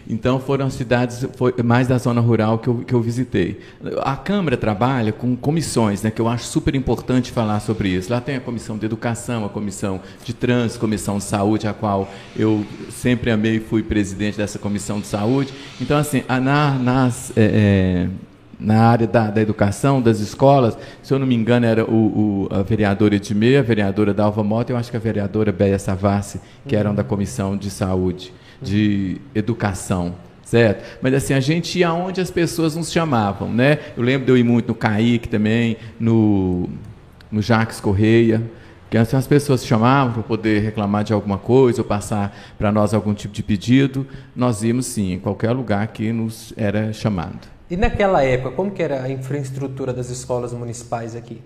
[0.10, 3.60] então foram cidades foi mais da zona rural que eu, que eu visitei.
[4.02, 8.12] A Câmara trabalha com comissões, né, que eu acho super importante falar sobre isso.
[8.12, 11.74] Lá tem a comissão de educação, a comissão de trânsito, a comissão de saúde, a
[11.74, 15.54] qual eu sempre amei e fui presidente dessa comissão de saúde.
[15.82, 17.32] Então, assim, na, nas.
[17.36, 18.28] É, é,
[18.60, 22.48] na área da, da, educação, das escolas, se eu não me engano, era o, o
[22.50, 26.76] a vereadora Edmê, a vereadora Dalva Mota, eu acho que a vereadora Béia Savassi, que
[26.76, 30.15] eram da Comissão de Saúde de educação.
[30.43, 30.84] certo?
[31.02, 33.80] Mas assim, a gente ia onde as pessoas nos chamavam, né?
[33.98, 36.70] Eu lembro de eu ir muito no Kaique também, no,
[37.30, 38.41] no Jacques Correia,
[38.89, 42.93] que assim, as pessoas chamavam para poder reclamar de alguma coisa ou passar para nós
[42.93, 47.39] algum tipo de pedido, nós íamos sim, em qualquer lugar que nos era chamado.
[47.70, 51.41] E naquela época, como que era a infraestrutura das escolas municipais aqui?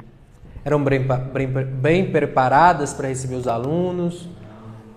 [0.64, 1.02] Eram bem,
[1.34, 4.30] bem, bem preparadas para receber os alunos?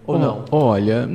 [0.07, 0.45] Ou não?
[0.51, 1.09] Olha,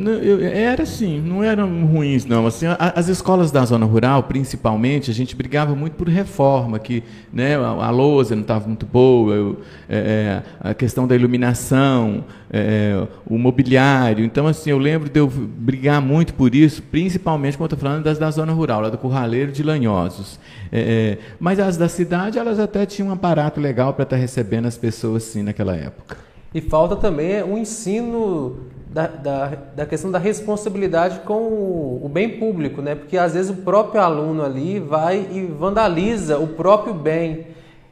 [0.52, 2.48] era assim, não eram ruins, não.
[2.48, 7.56] Assim, as escolas da zona rural, principalmente, a gente brigava muito por reforma, que né,
[7.56, 13.38] a, lousa não estava muito boa, eu, é, é, a questão da iluminação, é, o
[13.38, 14.26] mobiliário.
[14.26, 18.18] Então, assim, eu lembro de eu brigar muito por isso, principalmente quando estou falando das
[18.18, 20.40] da zona rural, lá do Curraleiro de Lanhosos.
[20.72, 24.20] É, é, mas as da cidade, elas até tinham um aparato legal para estar tá
[24.20, 26.18] recebendo as pessoas, sim, naquela época.
[26.54, 28.58] E falta também o ensino
[28.90, 32.96] da, da, da, questão da responsabilidade com o, o, bem público, né?
[32.96, 37.48] Porque às vezes o próprio aluno ali vai e vandaliza o próprio bem.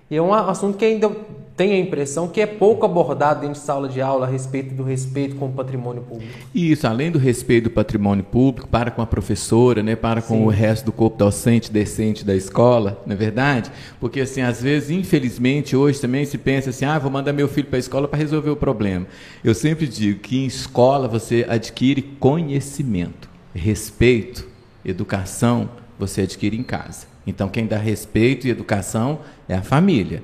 [0.09, 1.11] E é um assunto que ainda
[1.57, 4.83] tem a impressão que é pouco abordado dentro de sala de aula a respeito do
[4.83, 6.31] respeito com o patrimônio público.
[6.53, 10.43] Isso, além do respeito do patrimônio público, para com a professora, né, para com Sim.
[10.43, 13.71] o resto do corpo docente decente da escola, não é verdade?
[13.99, 17.67] Porque, assim, às vezes, infelizmente, hoje também se pensa assim, ah, vou mandar meu filho
[17.67, 19.07] para a escola para resolver o problema.
[19.43, 24.47] Eu sempre digo que em escola você adquire conhecimento, respeito,
[24.85, 25.67] educação,
[25.97, 27.07] você adquire em casa.
[27.25, 30.23] Então, quem dá respeito e educação é a família.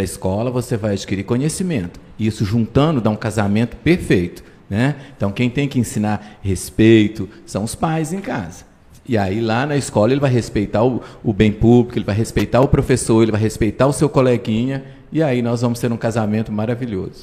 [0.00, 2.00] Para a escola você vai adquirir conhecimento.
[2.18, 4.42] Isso juntando dá um casamento perfeito.
[4.68, 4.96] Né?
[5.14, 8.64] Então quem tem que ensinar respeito são os pais em casa.
[9.06, 12.62] E aí lá na escola ele vai respeitar o, o bem público, ele vai respeitar
[12.62, 14.84] o professor, ele vai respeitar o seu coleguinha.
[15.12, 17.20] E aí nós vamos ter um casamento maravilhoso.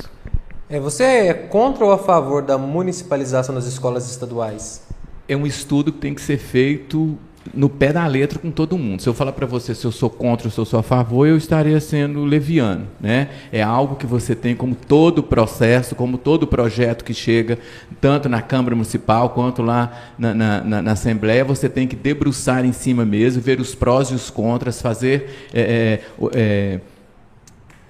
[0.70, 4.84] É, você é contra ou a favor da municipalização das escolas estaduais?
[5.28, 7.18] É um estudo que tem que ser feito
[7.54, 9.02] no pé da letra com todo mundo.
[9.02, 11.28] Se eu falar para você se eu sou contra ou se eu sou a favor,
[11.28, 12.88] eu estaria sendo leviano.
[13.00, 13.30] Né?
[13.52, 17.58] É algo que você tem como todo processo, como todo projeto que chega,
[18.00, 22.66] tanto na Câmara Municipal quanto lá na, na, na, na Assembleia, você tem que debruçar
[22.66, 25.48] em cima mesmo, ver os prós e os contras, fazer.
[25.54, 26.80] É, é, é,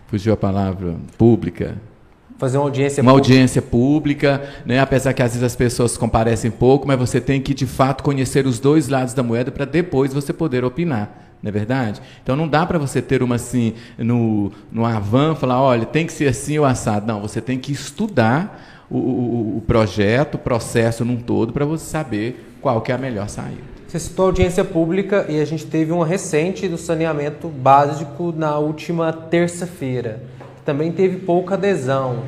[0.08, 1.76] fugiu a palavra pública
[2.38, 3.34] Fazer uma audiência uma pública.
[3.34, 4.80] audiência pública, né?
[4.80, 8.46] apesar que às vezes as pessoas comparecem pouco, mas você tem que de fato conhecer
[8.46, 11.26] os dois lados da moeda para depois você poder opinar.
[11.42, 12.02] Não é verdade?
[12.22, 16.14] Então não dá para você ter uma assim no, no Avan falar, olha, tem que
[16.14, 17.08] ser assim ou assado.
[17.08, 21.86] Não, você tem que estudar o, o, o projeto, o processo num todo para você
[21.86, 23.78] saber qual que é a melhor saída.
[23.88, 29.12] Você citou audiência pública e a gente teve uma recente do saneamento básico na última
[29.14, 30.37] terça-feira
[30.68, 32.26] também teve pouca adesão.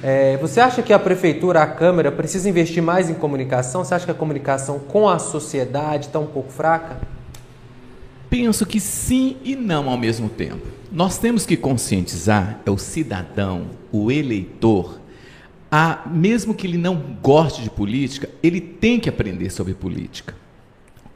[0.00, 3.84] É, você acha que a prefeitura, a Câmara, precisa investir mais em comunicação?
[3.84, 7.00] Você acha que a comunicação com a sociedade está um pouco fraca?
[8.30, 10.64] Penso que sim e não ao mesmo tempo.
[10.92, 15.00] Nós temos que conscientizar é o cidadão, o eleitor,
[15.68, 20.32] a, mesmo que ele não goste de política, ele tem que aprender sobre política.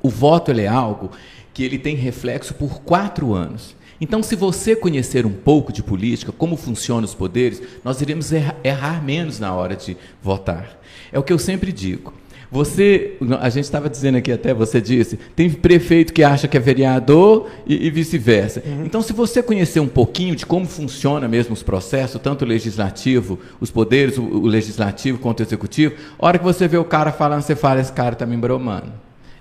[0.02, 1.12] O voto é algo
[1.54, 3.76] que ele tem reflexo por quatro anos.
[4.00, 9.02] Então, se você conhecer um pouco de política, como funcionam os poderes, nós iremos errar
[9.02, 10.80] menos na hora de votar.
[11.12, 12.12] É o que eu sempre digo.
[12.50, 16.60] Você, a gente estava dizendo aqui até, você disse, tem prefeito que acha que é
[16.60, 18.62] vereador e, e vice-versa.
[18.64, 18.86] Uhum.
[18.86, 23.38] Então, se você conhecer um pouquinho de como funciona mesmo os processos, tanto o legislativo,
[23.60, 27.12] os poderes, o, o legislativo quanto o executivo, a hora que você vê o cara
[27.12, 28.92] falando, você fala, esse cara está me embromando.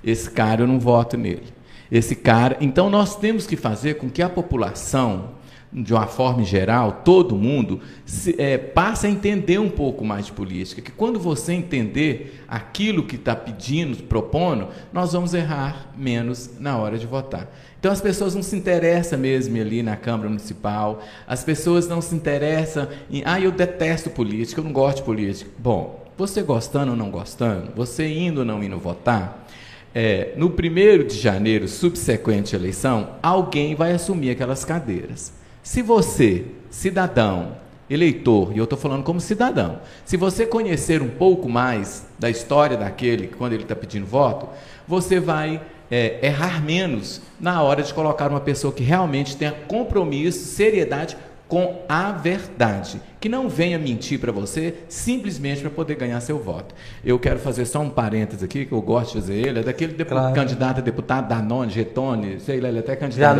[0.03, 1.57] Esse cara eu não voto nele
[1.91, 2.57] esse cara.
[2.61, 5.31] Então nós temos que fazer com que a população,
[5.71, 10.31] de uma forma geral, todo mundo, se, é, passe a entender um pouco mais de
[10.31, 10.81] política.
[10.81, 16.97] Que quando você entender aquilo que está pedindo, propondo, nós vamos errar menos na hora
[16.97, 17.47] de votar.
[17.79, 22.15] Então as pessoas não se interessam mesmo ali na Câmara Municipal, as pessoas não se
[22.15, 25.49] interessam em, ah, eu detesto política, eu não gosto de política.
[25.59, 29.46] Bom, você gostando ou não gostando, você indo ou não indo votar,
[29.93, 35.33] é, no primeiro de janeiro, subsequente à eleição, alguém vai assumir aquelas cadeiras.
[35.63, 37.57] Se você, cidadão,
[37.89, 42.77] eleitor, e eu estou falando como cidadão, se você conhecer um pouco mais da história
[42.77, 44.47] daquele, quando ele está pedindo voto,
[44.87, 50.45] você vai é, errar menos na hora de colocar uma pessoa que realmente tenha compromisso,
[50.45, 56.37] seriedade com a verdade, que não venha mentir para você simplesmente para poder ganhar seu
[56.37, 56.75] voto.
[57.03, 59.93] Eu quero fazer só um parênteses aqui, que eu gosto de fazer ele, é daquele
[60.03, 60.35] claro.
[60.35, 63.37] candidato a deputado, Danone, Getone, sei lá, ele é até candidato.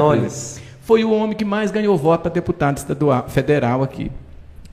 [0.82, 4.10] Foi o homem que mais ganhou voto para deputado estadual, federal aqui.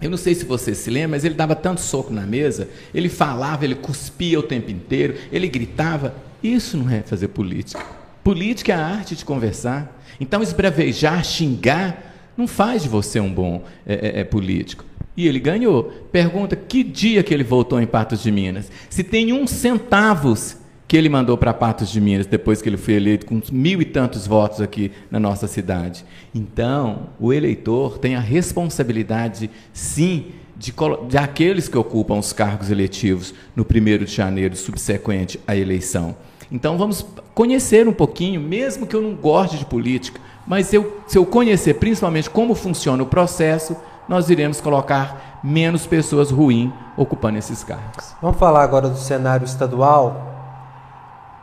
[0.01, 3.09] Eu não sei se você se lembra, mas ele dava tanto soco na mesa, ele
[3.09, 7.83] falava, ele cuspia o tempo inteiro, ele gritava, Isso não é fazer política.
[8.23, 10.01] Política é a arte de conversar.
[10.20, 14.85] Então, esbravejar, xingar, não faz de você um bom é, é, é, político.
[15.16, 15.85] E ele ganhou.
[16.11, 18.70] Pergunta que dia que ele voltou em Patos de Minas.
[18.90, 20.57] Se tem um centavos
[20.88, 23.85] que ele mandou para Patos de Minas depois que ele foi eleito com mil e
[23.85, 26.05] tantos votos aqui na nossa cidade.
[26.35, 30.73] Então, o eleitor tem a responsabilidade, sim, de,
[31.09, 36.16] de aqueles que ocupam os cargos eletivos no 1 de janeiro subsequente à eleição.
[36.51, 41.17] Então vamos conhecer um pouquinho, mesmo que eu não goste de política, mas eu, se
[41.17, 43.77] eu conhecer principalmente como funciona o processo,
[44.09, 48.15] nós iremos colocar menos pessoas ruins ocupando esses cargos.
[48.21, 50.33] Vamos falar agora do cenário estadual.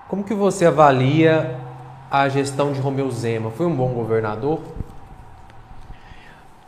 [0.07, 1.59] Como que você avalia
[2.09, 3.49] a gestão de Romeu Zema?
[3.51, 4.59] Foi um bom governador?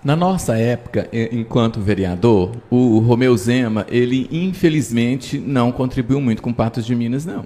[0.03, 6.85] Na nossa época, enquanto vereador, o Romeu Zema, ele infelizmente não contribuiu muito com Patos
[6.85, 7.45] de Minas, não.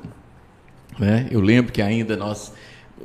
[0.97, 1.27] Né?
[1.29, 2.51] Eu lembro que ainda nós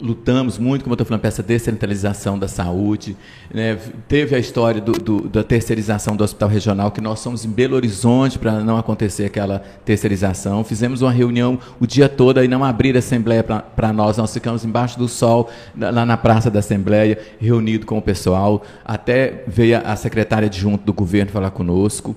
[0.03, 3.17] lutamos muito, como eu estou falando, para essa descentralização da saúde.
[3.53, 3.79] Né?
[4.09, 7.77] Teve a história do, do, da terceirização do hospital regional, que nós somos em Belo
[7.77, 10.65] Horizonte para não acontecer aquela terceirização.
[10.65, 14.17] Fizemos uma reunião o dia todo e não abrir a Assembleia para nós.
[14.17, 18.63] Nós ficamos embaixo do sol, lá na Praça da Assembleia, reunido com o pessoal.
[18.85, 22.17] Até veio a secretária adjunta do governo falar conosco.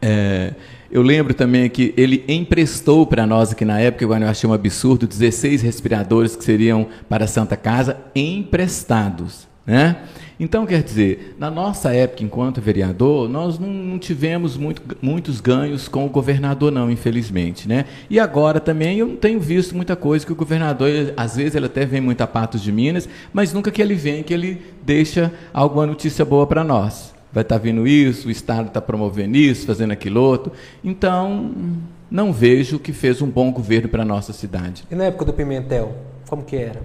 [0.00, 0.54] É,
[0.94, 5.08] eu lembro também que ele emprestou para nós aqui na época, eu achei um absurdo,
[5.08, 9.48] 16 respiradores que seriam para a Santa Casa emprestados.
[9.66, 9.96] Né?
[10.38, 15.88] Então, quer dizer, na nossa época, enquanto vereador, nós não, não tivemos muito, muitos ganhos
[15.88, 17.66] com o governador, não, infelizmente.
[17.66, 17.86] Né?
[18.08, 21.66] E agora também eu não tenho visto muita coisa que o governador, às vezes ele
[21.66, 25.32] até vem muito a Patos de Minas, mas nunca que ele vem que ele deixa
[25.52, 29.66] alguma notícia boa para nós vai estar tá vindo isso, o Estado está promovendo isso,
[29.66, 30.52] fazendo aquilo outro.
[30.84, 31.52] Então,
[32.08, 34.84] não vejo que fez um bom governo para a nossa cidade.
[34.88, 35.96] E na época do Pimentel,
[36.28, 36.80] como que era?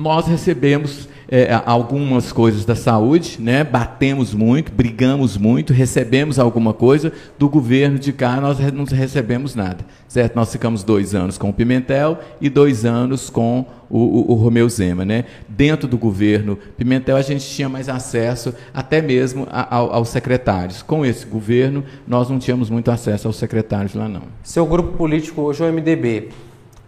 [0.00, 3.62] Nós recebemos é, algumas coisas da saúde, né?
[3.62, 9.84] batemos muito, brigamos muito, recebemos alguma coisa do governo de cá, nós não recebemos nada.
[10.08, 10.34] Certo?
[10.34, 14.70] Nós ficamos dois anos com o Pimentel e dois anos com o, o, o Romeu
[14.70, 15.04] Zema.
[15.04, 15.26] Né?
[15.46, 20.80] Dentro do governo Pimentel, a gente tinha mais acesso até mesmo a, a, aos secretários.
[20.80, 24.22] Com esse governo, nós não tínhamos muito acesso aos secretários lá, não.
[24.42, 26.30] Seu grupo político hoje é o MDB,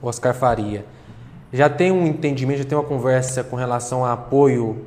[0.01, 0.83] Oscar Faria
[1.53, 4.85] já tem um entendimento, já tem uma conversa com relação a apoio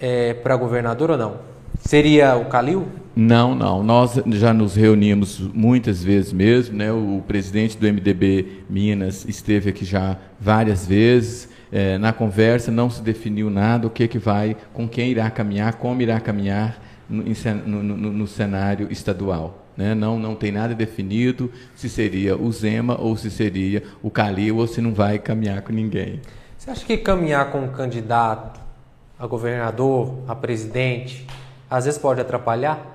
[0.00, 1.36] é, para governador ou não?
[1.80, 2.86] Seria o Calil?
[3.14, 3.82] Não, não.
[3.82, 6.76] Nós já nos reunimos muitas vezes mesmo.
[6.76, 6.92] Né?
[6.92, 11.48] O presidente do MDB Minas esteve aqui já várias vezes.
[11.70, 15.74] É, na conversa não se definiu nada, o que, que vai, com quem irá caminhar,
[15.74, 17.24] como irá caminhar no,
[17.66, 19.61] no, no, no cenário estadual.
[19.76, 19.94] Né?
[19.94, 24.66] Não, não tem nada definido se seria o Zema ou se seria o Calil ou
[24.66, 26.20] se não vai caminhar com ninguém.
[26.58, 28.60] Você acha que caminhar com um candidato
[29.18, 31.26] a governador, a presidente,
[31.70, 32.92] às vezes pode atrapalhar?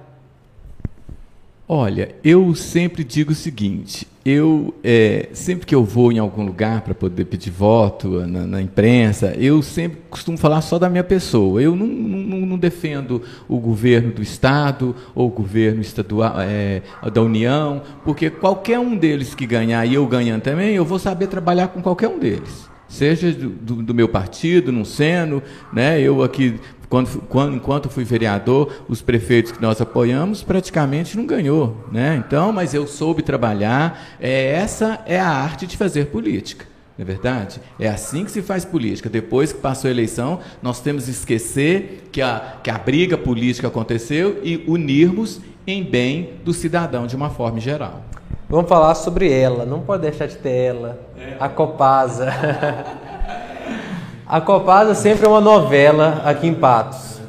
[1.67, 6.81] Olha, eu sempre digo o seguinte: eu é, sempre que eu vou em algum lugar
[6.81, 11.61] para poder pedir voto na, na, imprensa, eu sempre costumo falar só da minha pessoa.
[11.61, 16.81] Eu não, não, não defendo o governo do estado ou o governo estadual é,
[17.13, 21.27] da União, porque qualquer um deles que ganhar e eu ganhando também, eu vou saber
[21.27, 25.99] trabalhar com qualquer um deles seja do, do, do, meu partido, no Seno, né?
[25.99, 31.85] eu aqui quando, quando, enquanto fui vereador, os prefeitos que nós apoiamos praticamente não ganhou,
[31.91, 32.23] né?
[32.25, 34.15] Então, mas eu soube trabalhar.
[34.19, 36.65] É, essa é a arte de fazer política.
[36.97, 37.59] Não é verdade?
[37.79, 39.09] É assim que se faz política.
[39.09, 43.67] Depois que passou a eleição, nós temos que esquecer que a, que a briga política
[43.67, 48.03] aconteceu e unirmos em bem do cidadão de uma forma geral.
[48.49, 51.35] Vamos falar sobre ela, não pode deixar de ter ela, é.
[51.37, 52.33] a Copasa.
[54.25, 57.21] A Copasa sempre é uma novela aqui em Patos.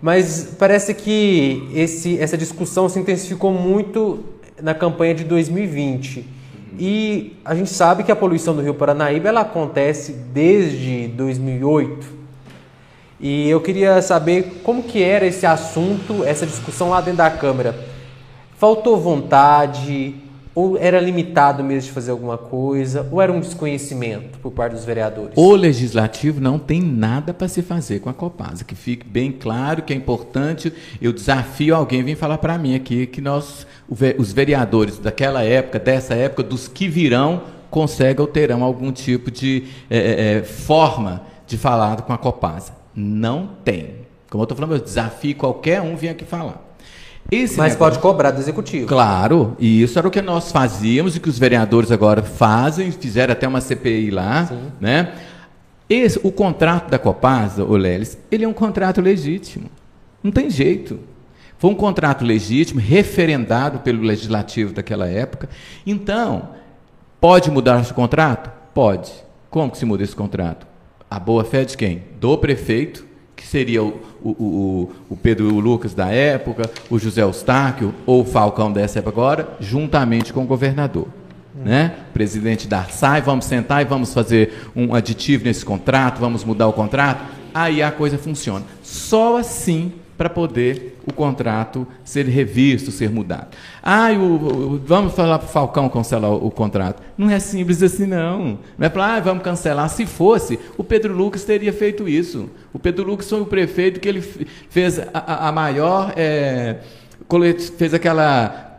[0.00, 4.24] Mas parece que esse, essa discussão se intensificou muito
[4.60, 6.26] na campanha de 2020.
[6.78, 12.06] E a gente sabe que a poluição do Rio Paranaíba ela acontece desde 2008.
[13.20, 17.74] E eu queria saber como que era esse assunto, essa discussão lá dentro da Câmara.
[18.58, 20.23] Faltou vontade?
[20.54, 23.08] Ou era limitado mesmo de fazer alguma coisa?
[23.10, 25.32] Ou era um desconhecimento por parte dos vereadores?
[25.34, 28.62] O legislativo não tem nada para se fazer com a Copasa.
[28.62, 30.72] Que fique bem claro que é importante.
[31.02, 33.66] Eu desafio alguém vir falar para mim aqui que nós,
[34.16, 39.64] os vereadores daquela época, dessa época, dos que virão, conseguem ou terão algum tipo de
[39.90, 42.72] é, é, forma de falar com a Copasa.
[42.94, 44.04] Não tem.
[44.30, 46.63] Como eu estou falando, eu desafio qualquer um vir aqui falar.
[47.30, 47.78] Esse Mas negócio...
[47.78, 48.86] pode cobrar do executivo.
[48.86, 53.32] Claro, e isso era o que nós fazíamos e que os vereadores agora fazem, fizeram
[53.32, 54.72] até uma CPI lá, Sim.
[54.80, 55.14] né?
[55.88, 59.70] Esse, o contrato da Copasa, o Lelis, ele é um contrato legítimo.
[60.22, 60.98] Não tem jeito.
[61.58, 65.48] Foi um contrato legítimo, referendado pelo legislativo daquela época.
[65.86, 66.50] Então,
[67.20, 68.50] pode mudar esse contrato?
[68.74, 69.12] Pode.
[69.50, 70.66] Como que se muda esse contrato?
[71.10, 72.02] A boa fé de quem?
[72.18, 73.06] Do prefeito,
[73.36, 78.24] que seria o, o, o, o Pedro Lucas da época, o José Eustáquio ou o
[78.24, 81.08] Falcão dessa época agora, juntamente com o governador.
[81.54, 81.94] Né?
[82.12, 86.72] Presidente da Arsai, vamos sentar e vamos fazer um aditivo nesse contrato, vamos mudar o
[86.72, 87.24] contrato.
[87.52, 88.64] Aí a coisa funciona.
[88.82, 93.48] Só assim para poder o contrato ser revisto, ser mudado.
[93.82, 97.02] Ah, o, o, vamos falar para o Falcão cancelar o, o, contrato.
[97.18, 98.58] Não é simples assim, não.
[98.78, 99.88] Não é para, ah, vamos cancelar.
[99.88, 102.48] Se fosse, o Pedro Lucas teria feito isso.
[102.72, 106.12] O Pedro Lucas foi o prefeito que ele fez a, a maior.
[106.16, 106.76] É,
[107.76, 108.72] fez aquela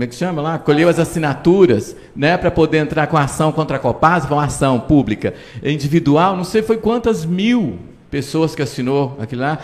[0.00, 0.58] como é que chama lá?
[0.58, 5.34] Colheu as assinaturas, né, para poder entrar com ação contra a Copasa, uma ação pública
[5.62, 7.78] individual, não sei foi quantas mil
[8.10, 9.58] pessoas que assinou aquilo lá.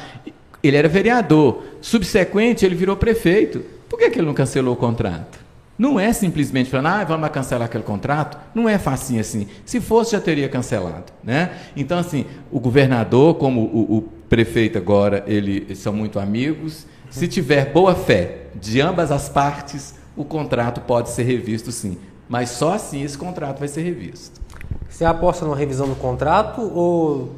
[0.66, 1.62] Ele era vereador.
[1.80, 3.62] Subsequente, ele virou prefeito.
[3.88, 5.38] Por que, que ele não cancelou o contrato?
[5.78, 8.38] Não é simplesmente falando, ah, vamos cancelar aquele contrato.
[8.54, 9.46] Não é facinho assim.
[9.64, 11.12] Se fosse, já teria cancelado.
[11.22, 11.50] Né?
[11.76, 16.86] Então, assim, o governador, como o, o prefeito agora, ele, eles são muito amigos.
[17.10, 21.98] Se tiver boa fé de ambas as partes, o contrato pode ser revisto sim.
[22.28, 24.40] Mas só assim esse contrato vai ser revisto.
[24.88, 27.36] Você aposta numa revisão do contrato ou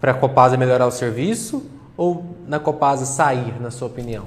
[0.00, 1.62] para a Copasa melhorar o serviço
[1.96, 4.24] ou na Copasa sair, na sua opinião?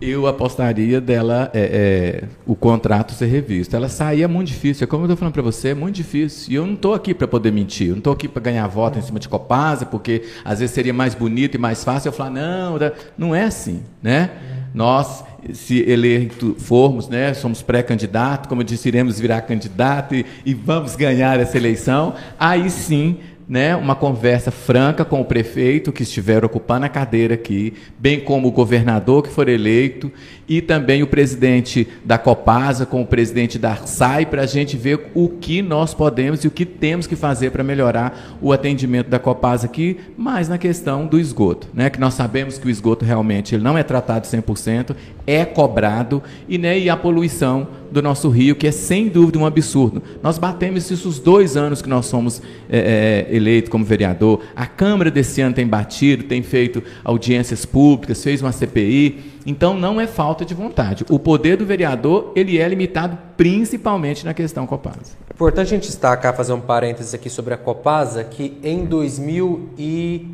[0.00, 3.74] Eu apostaria dela é, é, o contrato ser revisto.
[3.74, 4.84] Ela sair é muito difícil.
[4.84, 6.52] É como eu estou falando para você, é muito difícil.
[6.52, 7.88] E eu não estou aqui para poder mentir.
[7.88, 10.94] Eu não estou aqui para ganhar voto em cima de Copasa, porque às vezes seria
[10.94, 12.78] mais bonito e mais fácil eu falar, não,
[13.16, 13.82] não é assim.
[14.00, 14.30] Né?
[14.72, 20.54] Nós, se eleito formos, né, somos pré-candidato, como eu disse, iremos virar candidato e, e
[20.54, 26.44] vamos ganhar essa eleição, aí sim né, uma conversa franca com o prefeito que estiver
[26.44, 30.12] ocupando a cadeira aqui, bem como o governador que for eleito
[30.46, 35.10] e também o presidente da Copasa com o presidente da Arsai para a gente ver
[35.14, 39.18] o que nós podemos e o que temos que fazer para melhorar o atendimento da
[39.18, 43.54] Copasa aqui, mais na questão do esgoto, né, que nós sabemos que o esgoto realmente
[43.54, 44.94] ele não é tratado 100%,
[45.26, 49.46] é cobrado e, né, e a poluição do nosso rio, que é sem dúvida um
[49.46, 50.02] absurdo.
[50.22, 54.40] Nós batemos isso os dois anos que nós somos é, é, eleitos como vereador.
[54.54, 59.38] A Câmara desse ano tem batido, tem feito audiências públicas, fez uma CPI.
[59.46, 61.04] Então não é falta de vontade.
[61.08, 65.16] O poder do vereador ele é limitado principalmente na questão Copasa.
[65.32, 70.28] Importante a gente destacar, fazer um parênteses aqui sobre a Copasa, que em 2000 e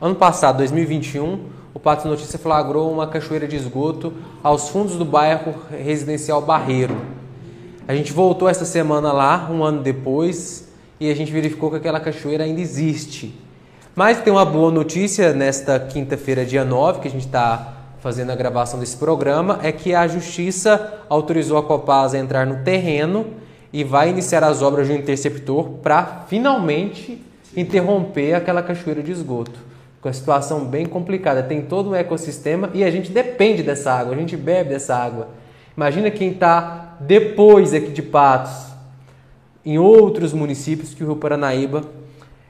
[0.00, 4.12] ano passado, 2021 o Pato Notícia flagrou uma cachoeira de esgoto
[4.42, 6.96] aos fundos do bairro residencial Barreiro.
[7.86, 10.68] A gente voltou essa semana lá, um ano depois,
[10.98, 13.34] e a gente verificou que aquela cachoeira ainda existe.
[13.94, 18.34] Mas tem uma boa notícia nesta quinta-feira, dia 9, que a gente está fazendo a
[18.34, 23.26] gravação desse programa, é que a Justiça autorizou a Copasa a entrar no terreno
[23.72, 27.22] e vai iniciar as obras de um interceptor para finalmente
[27.56, 29.69] interromper aquela cachoeira de esgoto
[30.00, 31.42] com a situação bem complicada.
[31.42, 35.28] Tem todo um ecossistema e a gente depende dessa água, a gente bebe dessa água.
[35.76, 38.70] Imagina quem está depois aqui de Patos,
[39.64, 41.82] em outros municípios que o Rio Paranaíba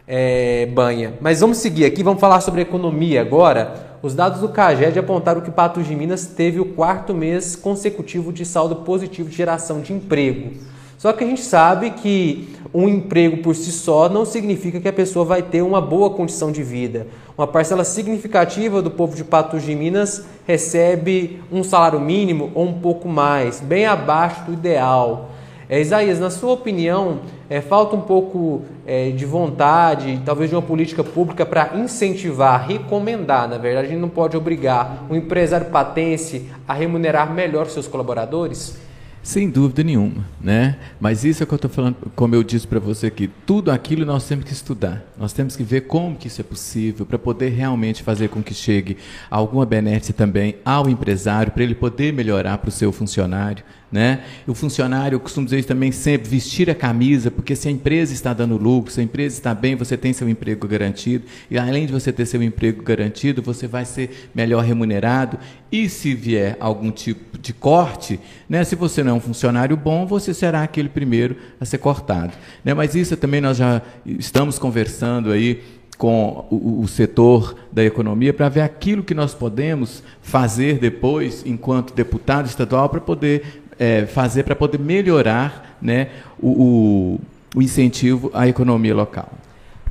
[0.06, 1.14] é, banha.
[1.20, 3.90] Mas vamos seguir aqui, vamos falar sobre economia agora.
[4.02, 8.44] Os dados do CAGED apontaram que Patos de Minas teve o quarto mês consecutivo de
[8.44, 10.52] saldo positivo de geração de emprego.
[11.00, 14.92] Só que a gente sabe que um emprego por si só não significa que a
[14.92, 17.06] pessoa vai ter uma boa condição de vida.
[17.38, 22.80] Uma parcela significativa do povo de Patos de Minas recebe um salário mínimo ou um
[22.80, 25.30] pouco mais, bem abaixo do ideal.
[25.70, 30.60] É, Isaías, na sua opinião, é, falta um pouco é, de vontade, talvez de uma
[30.60, 36.50] política pública para incentivar, recomendar, na verdade, a gente não pode obrigar o empresário patense
[36.68, 38.89] a remunerar melhor seus colaboradores?
[39.22, 40.76] Sem dúvida nenhuma, né?
[40.98, 44.06] Mas isso é que eu estou falando, como eu disse para você aqui, tudo aquilo
[44.06, 45.04] nós temos que estudar.
[45.18, 48.54] Nós temos que ver como que isso é possível para poder realmente fazer com que
[48.54, 48.96] chegue
[49.30, 53.62] alguma benesse também ao empresário, para ele poder melhorar para o seu funcionário,
[53.92, 54.24] né?
[54.46, 58.32] O funcionário, eu costumo dizer também sempre, vestir a camisa, porque se a empresa está
[58.32, 61.92] dando lucro, se a empresa está bem, você tem seu emprego garantido, e além de
[61.92, 65.38] você ter seu emprego garantido, você vai ser melhor remunerado,
[65.70, 68.62] e se vier algum tipo de corte, né?
[68.64, 72.32] se você não é um funcionário bom, você será aquele primeiro a ser cortado.
[72.64, 72.74] Né?
[72.74, 75.62] Mas isso também nós já estamos conversando aí
[75.96, 81.92] com o, o setor da economia para ver aquilo que nós podemos fazer depois, enquanto
[81.92, 87.20] deputado estadual, para poder é, fazer, para poder melhorar né, o, o,
[87.56, 89.30] o incentivo à economia local.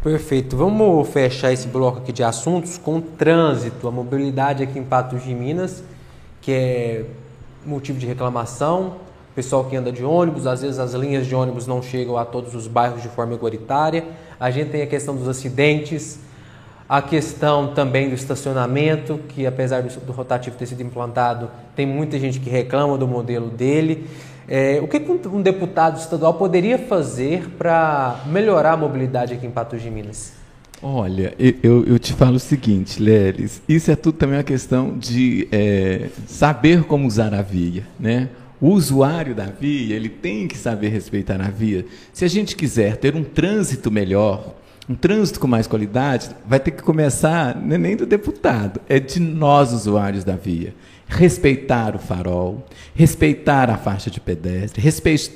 [0.01, 0.55] Perfeito.
[0.55, 5.23] Vamos fechar esse bloco aqui de assuntos com o trânsito, a mobilidade aqui em Patos
[5.23, 5.83] de Minas,
[6.41, 7.05] que é
[7.65, 8.95] motivo de reclamação.
[9.35, 12.55] Pessoal que anda de ônibus, às vezes as linhas de ônibus não chegam a todos
[12.55, 14.05] os bairros de forma igualitária.
[14.39, 16.19] A gente tem a questão dos acidentes,
[16.87, 22.39] a questão também do estacionamento, que apesar do rotativo ter sido implantado, tem muita gente
[22.39, 24.09] que reclama do modelo dele.
[24.47, 24.97] É, o que
[25.27, 30.38] um deputado estadual poderia fazer para melhorar a mobilidade aqui em Patos de Minas?
[30.81, 35.47] Olha, eu, eu te falo o seguinte, Lelis, isso é tudo também uma questão de
[35.51, 38.29] é, saber como usar a via, né?
[38.61, 41.85] O usuário da via, ele tem que saber respeitar a via.
[42.13, 44.55] Se a gente quiser ter um trânsito melhor,
[44.87, 49.19] um trânsito com mais qualidade, vai ter que começar é nem do deputado, é de
[49.19, 50.73] nós usuários da via
[51.09, 54.81] respeitar o farol, respeitar a faixa de pedestre,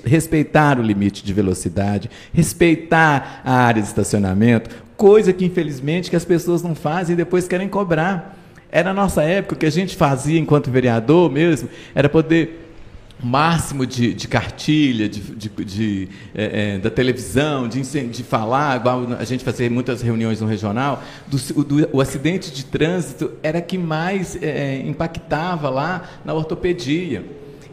[0.06, 6.24] respeitar o limite de velocidade, respeitar a área de estacionamento, coisa que infelizmente que as
[6.24, 8.38] pessoas não fazem e depois querem cobrar.
[8.72, 12.63] Era a nossa época, o que a gente fazia enquanto vereador mesmo, era poder
[13.24, 19.08] máximo de, de cartilha, de, de, de é, é, da televisão, de, de falar, igual
[19.18, 23.78] a gente fazia muitas reuniões no regional, do, do o acidente de trânsito era que
[23.78, 27.24] mais é, impactava lá na ortopedia.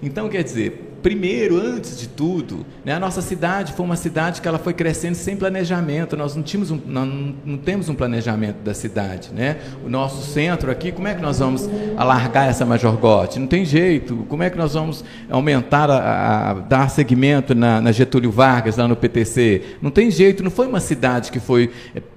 [0.02, 4.48] Então, quer dizer, primeiro, antes de tudo, né, a nossa cidade foi uma cidade que
[4.48, 6.16] ela foi crescendo sem planejamento.
[6.16, 9.30] Nós não, tínhamos um, não, não, temos um planejamento da cidade.
[9.32, 9.56] Né?
[9.84, 13.38] O nosso centro aqui, como é que nós vamos alargar essa Majorgote?
[13.38, 14.24] Não tem jeito.
[14.28, 18.86] Como é que nós vamos aumentar, a, a dar segmento na, na Getúlio Vargas, lá
[18.86, 19.76] no PTC?
[19.80, 20.42] Não tem jeito.
[20.42, 21.70] Não foi uma cidade que foi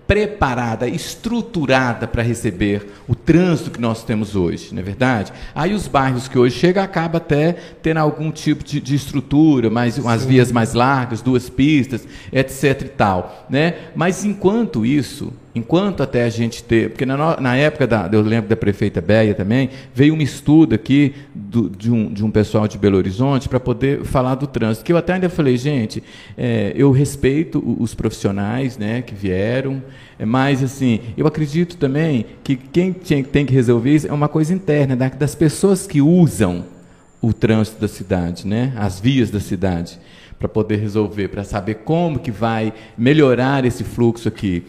[0.08, 5.32] preparada, estruturada para receber o trânsito que nós temos hoje, não é verdade?
[5.56, 9.98] Aí os bairros que hoje chegam acaba até tendo algum tipo de, de estrutura, mais
[9.98, 13.76] umas vias mais largas, duas pistas, etc e tal, né?
[13.96, 16.90] Mas enquanto isso, Enquanto até a gente ter.
[16.90, 18.10] Porque na, na época da.
[18.12, 22.32] Eu lembro da prefeita Béia também, veio um estudo aqui do, de, um, de um
[22.32, 24.84] pessoal de Belo Horizonte para poder falar do trânsito.
[24.84, 26.04] Que eu até ainda falei, gente,
[26.36, 29.84] é, eu respeito os profissionais né, que vieram,
[30.18, 34.54] é, mas assim, eu acredito também que quem tem que resolver isso é uma coisa
[34.54, 36.66] interna, das pessoas que usam
[37.22, 40.00] o trânsito da cidade, né, as vias da cidade,
[40.40, 44.64] para poder resolver, para saber como que vai melhorar esse fluxo aqui.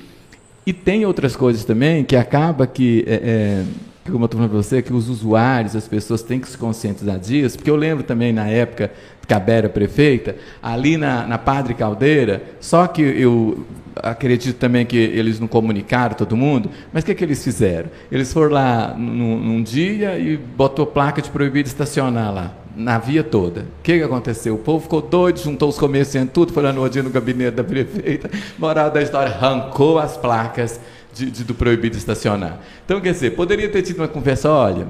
[0.66, 3.64] E tem outras coisas também que acaba que, é, é,
[4.10, 7.18] como eu estou falando para você, que os usuários, as pessoas têm que se conscientizar
[7.18, 8.90] disso, porque eu lembro também na época
[9.26, 14.96] que a Bera prefeita, ali na, na Padre Caldeira, só que eu acredito também que
[14.96, 17.90] eles não comunicaram todo mundo, mas o que, que eles fizeram?
[18.10, 23.22] Eles foram lá num, num dia e botou placa de proibido estacionar lá na via
[23.22, 23.62] toda.
[23.62, 24.54] O que, que aconteceu?
[24.54, 27.64] O povo ficou doido, juntou os comerciantes, tudo, foi lá no dia no gabinete da
[27.64, 28.30] prefeita.
[28.58, 30.80] Moral da história, arrancou as placas
[31.12, 32.60] de, de, do proibido estacionar.
[32.84, 34.88] Então, quer dizer, poderia ter tido uma conversa, olha,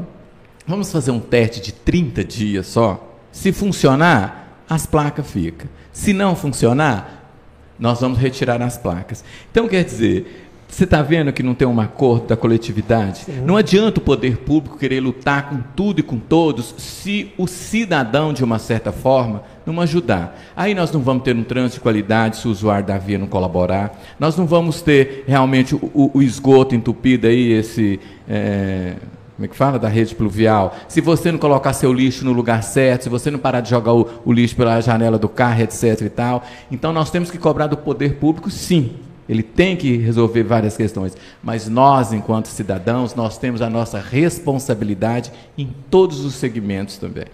[0.66, 3.16] vamos fazer um teste de 30 dias só.
[3.30, 5.68] Se funcionar, as placas ficam.
[5.93, 7.30] Se não funcionar,
[7.78, 9.24] nós vamos retirar as placas.
[9.51, 13.19] Então, quer dizer, você está vendo que não tem um acordo da coletividade?
[13.19, 13.43] Sim.
[13.45, 18.33] Não adianta o poder público querer lutar com tudo e com todos se o cidadão,
[18.33, 20.37] de uma certa forma, não ajudar.
[20.57, 23.29] Aí nós não vamos ter um trânsito de qualidade se o usuário da via não
[23.29, 23.97] colaborar.
[24.19, 28.01] Nós não vamos ter realmente o, o, o esgoto entupido aí, esse.
[28.29, 28.95] É,
[29.37, 29.79] como é que fala?
[29.79, 30.77] Da rede pluvial.
[30.89, 33.93] Se você não colocar seu lixo no lugar certo, se você não parar de jogar
[33.93, 36.01] o, o lixo pela janela do carro, etc.
[36.03, 36.43] e tal.
[36.71, 41.16] Então nós temos que cobrar do poder público, sim ele tem que resolver várias questões,
[41.43, 47.27] mas nós, enquanto cidadãos, nós temos a nossa responsabilidade em todos os segmentos também.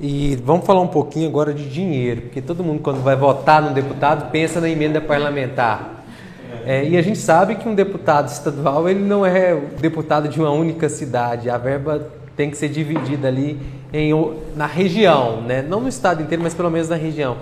[0.00, 3.72] E vamos falar um pouquinho agora de dinheiro, porque todo mundo, quando vai votar num
[3.72, 6.04] deputado, pensa na emenda parlamentar.
[6.66, 10.50] É, e a gente sabe que um deputado estadual ele não é deputado de uma
[10.50, 11.48] única cidade.
[11.48, 13.58] A verba tem que ser dividida ali
[13.92, 14.12] em,
[14.56, 15.62] na região, né?
[15.62, 17.36] não no estado inteiro, mas pelo menos na região.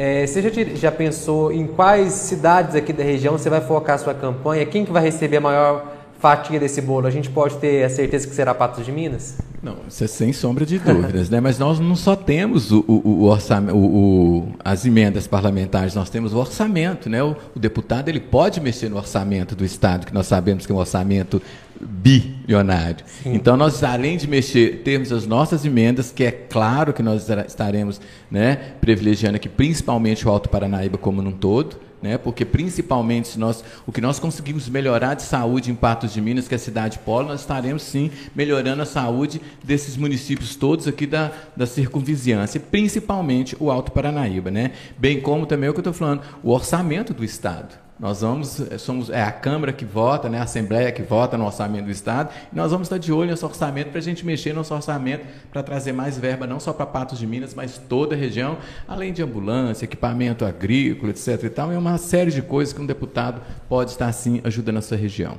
[0.00, 4.14] É, você já, já, pensou em quais cidades aqui da região você vai focar sua
[4.14, 4.64] campanha?
[4.64, 7.06] Quem que vai receber a maior fatia desse bolo?
[7.06, 9.36] A gente pode ter a certeza que será Patos de Minas?
[9.62, 11.40] Não, isso é sem sombra de dúvidas, né?
[11.40, 16.32] Mas nós não só temos o, o, o orçamento, o, as emendas parlamentares, nós temos
[16.32, 17.22] o orçamento, né?
[17.22, 20.78] O, deputado ele pode mexer no orçamento do Estado, que nós sabemos que é um
[20.78, 21.42] orçamento
[21.80, 23.04] bilionário.
[23.22, 23.34] Sim.
[23.34, 28.00] Então, nós, além de mexer, termos as nossas emendas, que é claro que nós estaremos
[28.30, 32.18] né, privilegiando aqui principalmente o Alto Paranaíba como num todo, né?
[32.18, 36.54] Porque principalmente nós, o que nós conseguimos melhorar de saúde em Patos de Minas, que
[36.54, 41.32] é a cidade polo, nós estaremos sim melhorando a saúde desses municípios todos aqui da,
[41.56, 44.72] da circunvizinhança, principalmente o Alto Paranaíba, né?
[44.96, 47.87] Bem como também o que eu estou falando, o orçamento do Estado.
[47.98, 51.44] Nós vamos, eh, somos é a Câmara que vota, né, a Assembleia que vota no
[51.44, 54.50] orçamento do Estado, e nós vamos estar de olho nesse orçamento para a gente mexer
[54.50, 58.14] no nosso orçamento para trazer mais verba, não só para Patos de Minas, mas toda
[58.14, 61.42] a região, além de ambulância, equipamento agrícola, etc.
[61.42, 64.82] E tal, é uma série de coisas que um deputado pode estar, sim, ajudando a
[64.82, 65.36] sua região.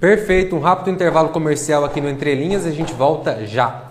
[0.00, 3.90] Perfeito, um rápido intervalo comercial aqui no Entre Linhas e a gente volta já.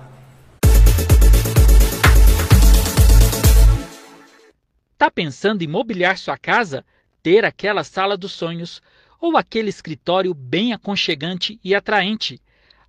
[4.97, 6.83] Tá pensando em mobiliar sua casa?
[7.21, 8.81] Ter aquela sala dos sonhos
[9.19, 12.41] ou aquele escritório bem aconchegante e atraente.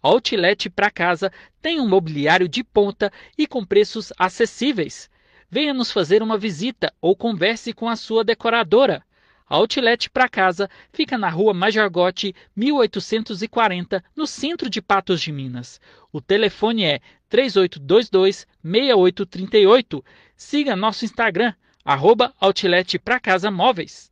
[0.03, 1.31] A Outlet para casa
[1.61, 5.09] tem um mobiliário de ponta e com preços acessíveis.
[5.49, 9.05] Venha nos fazer uma visita ou converse com a sua decoradora.
[9.47, 15.79] A Outlet para casa fica na rua Majorgote 1840, no centro de Patos de Minas.
[16.11, 20.05] O telefone é 3822 6838.
[20.35, 21.53] Siga nosso Instagram,
[21.85, 24.12] arroba Outlet para Casa Móveis.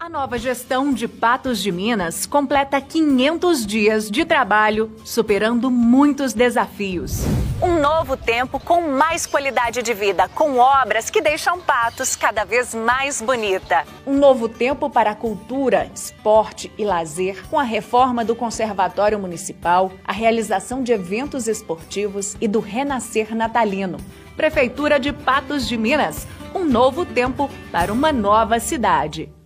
[0.00, 7.22] A nova gestão de Patos de Minas completa 500 dias de trabalho, superando muitos desafios.
[7.60, 12.72] Um novo tempo com mais qualidade de vida, com obras que deixam Patos cada vez
[12.72, 13.84] mais bonita.
[14.06, 19.90] Um novo tempo para a cultura, esporte e lazer, com a reforma do Conservatório Municipal,
[20.04, 23.98] a realização de eventos esportivos e do Renascer Natalino.
[24.36, 26.24] Prefeitura de Patos de Minas,
[26.54, 29.36] um novo tempo para uma nova cidade.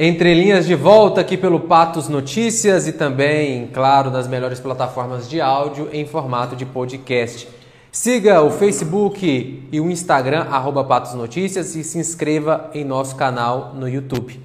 [0.00, 5.40] Entre linhas de volta aqui pelo Patos Notícias e também, claro, nas melhores plataformas de
[5.40, 7.48] áudio em formato de podcast.
[7.90, 13.72] Siga o Facebook e o Instagram, arroba Patos Notícias, e se inscreva em nosso canal
[13.74, 14.40] no YouTube.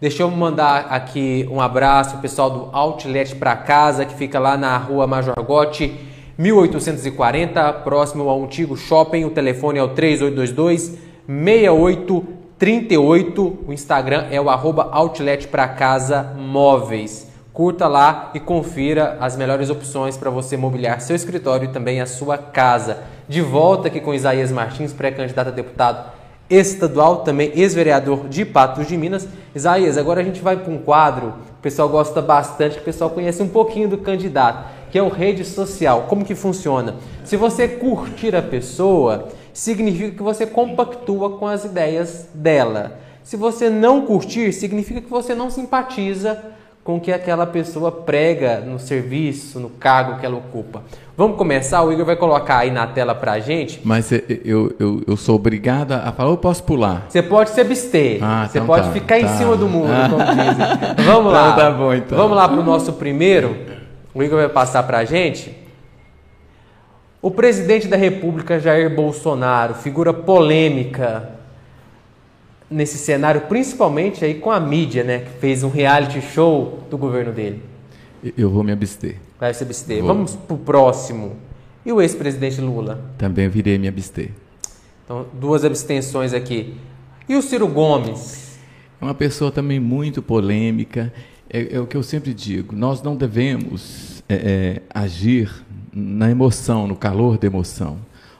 [0.00, 4.76] Deixa eu mandar aqui um abraço pessoal do Outlet para Casa, que fica lá na
[4.76, 6.00] rua Major Gotti,
[6.36, 9.24] 1840, próximo ao antigo shopping.
[9.24, 10.98] O telefone é o 3822
[11.28, 17.30] 68 38, o Instagram é o arroba outlet para casa móveis.
[17.52, 22.06] Curta lá e confira as melhores opções para você mobiliar seu escritório e também a
[22.06, 23.02] sua casa.
[23.28, 26.12] De volta aqui com Isaías Martins, pré-candidato a deputado
[26.48, 29.28] estadual, também ex-vereador de Patos de Minas.
[29.54, 32.84] Isaías, agora a gente vai para um quadro que o pessoal gosta bastante, que o
[32.84, 36.06] pessoal conhece um pouquinho do candidato, que é o rede social.
[36.08, 36.94] Como que funciona?
[37.22, 42.98] Se você curtir a pessoa, significa que você compactua com as ideias dela.
[43.24, 46.38] Se você não curtir, significa que você não simpatiza
[46.84, 50.82] com o que aquela pessoa prega no serviço, no cargo que ela ocupa.
[51.16, 51.82] Vamos começar?
[51.82, 53.80] O Igor vai colocar aí na tela pra gente.
[53.82, 57.06] Mas eu, eu, eu sou obrigado a falar ou posso pular?
[57.08, 58.18] Você pode se abster.
[58.22, 59.20] Ah, você então pode tá, ficar tá.
[59.22, 61.04] em cima do muro, como dizem.
[61.06, 61.52] Vamos lá.
[61.52, 62.18] Então, tá bom, então.
[62.18, 63.56] Vamos lá pro nosso primeiro.
[64.14, 65.65] O Igor vai passar pra gente.
[67.26, 71.28] O presidente da República, Jair Bolsonaro, figura polêmica
[72.70, 77.32] nesse cenário, principalmente aí com a mídia, né, que fez um reality show do governo
[77.32, 77.60] dele.
[78.38, 79.16] Eu vou me abster.
[79.40, 79.98] Vai se abster.
[79.98, 80.06] Vou.
[80.06, 81.34] Vamos pro próximo.
[81.84, 83.04] E o ex-presidente Lula?
[83.18, 84.30] Também virei me abster.
[85.04, 86.76] Então, duas abstenções aqui.
[87.28, 88.56] E o Ciro Gomes?
[89.00, 91.12] É uma pessoa também muito polêmica.
[91.50, 92.76] É, é o que eu sempre digo.
[92.76, 95.65] Nós não devemos é, é, agir
[95.98, 97.96] na emoção, no calor da emoção,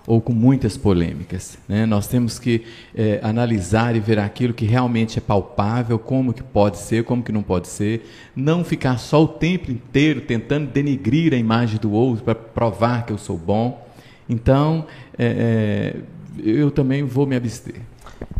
[0.07, 1.57] ou com muitas polêmicas.
[1.67, 1.87] Né?
[1.87, 2.63] Nós temos que
[2.95, 7.33] é, analisar e ver aquilo que realmente é palpável, como que pode ser, como que
[7.33, 12.23] não pode ser, não ficar só o tempo inteiro tentando denigrir a imagem do outro
[12.23, 13.85] para provar que eu sou bom.
[14.29, 14.87] Então,
[15.19, 15.97] é, é,
[16.45, 17.77] eu também vou me abster.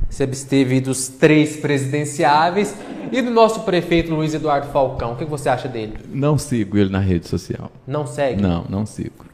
[0.09, 2.75] Se absteve dos três presidenciáveis
[3.13, 5.13] e do nosso prefeito Luiz Eduardo Falcão.
[5.13, 5.95] O que você acha dele?
[6.09, 7.71] Não sigo ele na rede social.
[7.87, 8.41] Não segue?
[8.41, 9.27] Não, não sigo.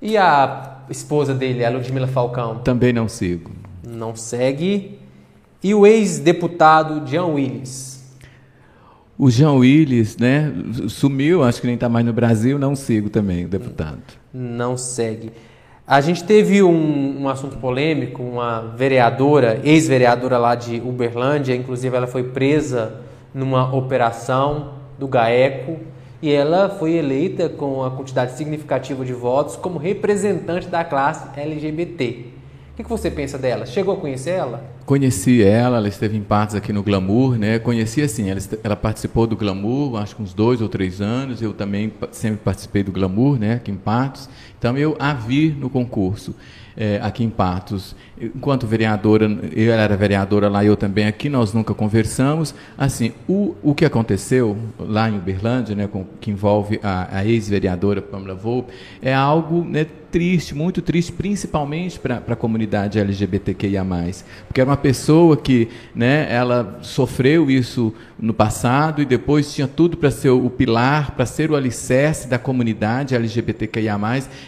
[0.00, 2.58] E a esposa dele, a Ludmila Falcão?
[2.58, 3.50] Também não sigo.
[3.86, 4.98] Não segue.
[5.62, 7.98] E o ex-deputado Jean Willis?
[9.18, 10.52] O Jean Willis, né,
[10.88, 13.98] sumiu, acho que nem está mais no Brasil, não sigo também o deputado.
[14.32, 15.32] Não segue.
[15.88, 22.06] A gente teve um, um assunto polêmico, uma vereadora, ex-vereadora lá de Uberlândia, inclusive ela
[22.06, 23.00] foi presa
[23.32, 25.78] numa operação do GAECO
[26.20, 32.37] e ela foi eleita com uma quantidade significativa de votos como representante da classe LGBT.
[32.78, 33.66] Que, que você pensa dela?
[33.66, 34.62] Chegou a conhecer ela?
[34.86, 37.58] Conheci ela, ela esteve em partes aqui no Glamour, né?
[37.58, 41.42] Conheci assim, ela, ela, participou do Glamour, acho que uns dois ou três anos.
[41.42, 43.54] Eu também sempre participei do Glamour, né?
[43.54, 44.30] Aqui em Patos.
[44.56, 46.36] Então eu a vi no concurso
[46.76, 47.96] é, aqui em Patos.
[48.20, 52.54] Enquanto vereadora, eu era vereadora lá, eu também aqui, nós nunca conversamos.
[52.76, 58.00] Assim, o, o que aconteceu lá em Uberlândia, né, com, que envolve a, a ex-vereadora
[58.00, 58.72] Pamela Volpe,
[59.02, 63.84] é algo né, triste, muito triste, principalmente para a comunidade LGBTQIA+.
[64.46, 69.96] Porque era uma pessoa que né, ela sofreu isso no passado e depois tinha tudo
[69.96, 73.98] para ser o pilar, para ser o alicerce da comunidade LGBTQIA+.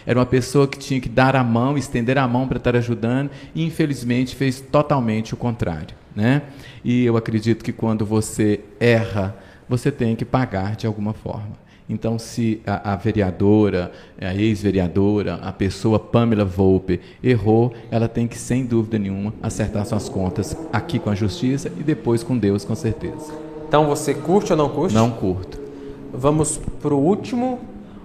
[0.05, 3.29] Era uma pessoa que tinha que dar a mão, estender a mão para estar ajudando
[3.53, 5.95] e, infelizmente, fez totalmente o contrário.
[6.15, 6.41] Né?
[6.83, 9.35] E eu acredito que quando você erra,
[9.69, 11.60] você tem que pagar de alguma forma.
[11.91, 18.37] Então, se a, a vereadora, a ex-vereadora, a pessoa Pamela Volpe errou, ela tem que,
[18.37, 22.75] sem dúvida nenhuma, acertar suas contas aqui com a justiça e depois com Deus, com
[22.75, 23.33] certeza.
[23.67, 24.95] Então, você curte ou não curte?
[24.95, 25.59] Não curto.
[26.13, 27.59] Vamos para o último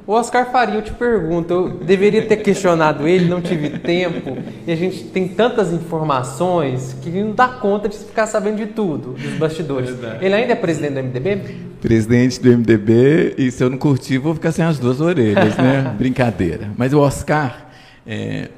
[0.07, 4.70] o Oscar Faria, eu te pergunto, eu deveria ter questionado ele, não tive tempo, e
[4.70, 9.32] a gente tem tantas informações que não dá conta de ficar sabendo de tudo, dos
[9.32, 9.91] bastidores.
[9.91, 10.24] Verdade.
[10.24, 11.57] Ele ainda é presidente do MDB?
[11.87, 15.95] Presidente do MDB, e se eu não curtir, vou ficar sem as duas orelhas, né?
[15.97, 16.68] Brincadeira.
[16.76, 17.68] Mas o Oscar,
[18.05, 18.49] é,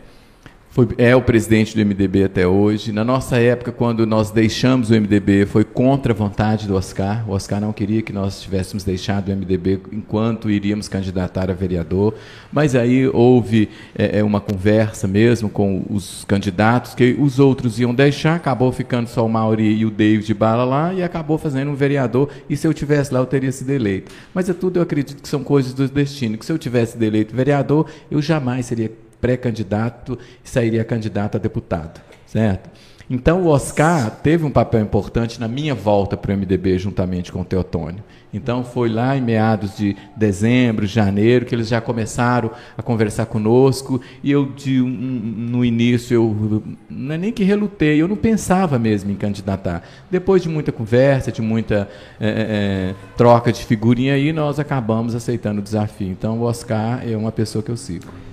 [0.78, 2.92] foi, é o presidente do MDB até hoje.
[2.92, 7.28] Na nossa época, quando nós deixamos o MDB, foi contra a vontade do Oscar.
[7.28, 12.14] O Oscar não queria que nós tivéssemos deixado o MDB enquanto iríamos candidatar a vereador.
[12.52, 17.92] Mas aí houve é, é, uma conversa mesmo com os candidatos, que os outros iam
[17.92, 21.74] deixar, acabou ficando só o Mauri e o David Bala lá, e acabou fazendo um
[21.74, 22.30] vereador.
[22.48, 24.12] E se eu tivesse lá, eu teria sido eleito.
[24.32, 26.38] Mas é tudo, eu acredito que são coisas do destino.
[26.38, 31.38] Que se eu tivesse sido eleito vereador, eu jamais seria pré-candidato e sairia candidato a
[31.38, 32.70] deputado, certo?
[33.10, 37.40] Então o Oscar teve um papel importante na minha volta para o MDB juntamente com
[37.40, 38.04] o Teotônio.
[38.34, 43.98] Então foi lá em meados de dezembro, janeiro, que eles já começaram a conversar conosco
[44.22, 48.78] e eu de, um, no início eu não é nem que relutei, eu não pensava
[48.78, 49.82] mesmo em candidatar.
[50.10, 51.88] Depois de muita conversa, de muita
[52.20, 56.10] é, é, troca de figurinha aí, nós acabamos aceitando o desafio.
[56.10, 58.27] Então o Oscar é uma pessoa que eu sigo.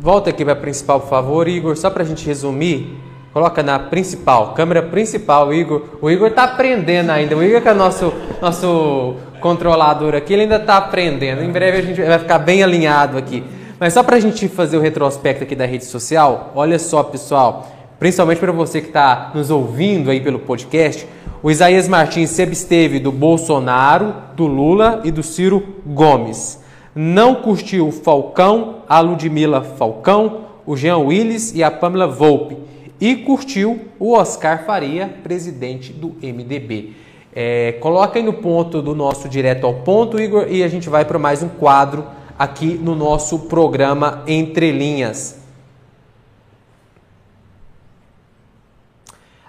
[0.00, 3.00] Volta aqui para a principal, por favor, Igor, só para a gente resumir.
[3.32, 5.82] Coloca na principal, câmera principal, Igor.
[6.00, 7.36] O Igor está aprendendo ainda.
[7.36, 11.42] O Igor que é nosso, nosso controlador aqui, ele ainda está aprendendo.
[11.42, 13.42] Em breve a gente vai ficar bem alinhado aqui.
[13.78, 17.70] Mas só para a gente fazer o retrospecto aqui da rede social, olha só, pessoal,
[17.98, 21.06] principalmente para você que está nos ouvindo aí pelo podcast,
[21.42, 26.64] o Isaías Martins se absteve do Bolsonaro, do Lula e do Ciro Gomes
[26.96, 32.56] não curtiu Falcão, a Ludmila Falcão, o Jean Willis e a Pamela Volpe.
[32.98, 36.94] E curtiu o Oscar Faria, presidente do MDB.
[37.34, 41.04] É, coloca aí no ponto do nosso direto ao ponto, Igor, e a gente vai
[41.04, 42.02] para mais um quadro
[42.38, 45.45] aqui no nosso programa Entre Linhas.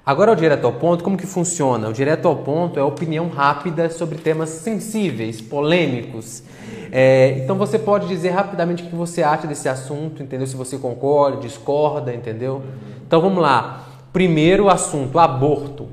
[0.08, 1.89] Agora o direto ao ponto, como que funciona?
[1.89, 6.43] O direto ao ponto é opinião rápida sobre temas sensíveis, polêmicos.
[6.89, 10.47] É, então você pode dizer rapidamente o que você acha desse assunto, entendeu?
[10.47, 12.64] Se você concorda, discorda, entendeu?
[13.05, 13.86] Então vamos lá.
[14.14, 15.89] Primeiro assunto, aborto.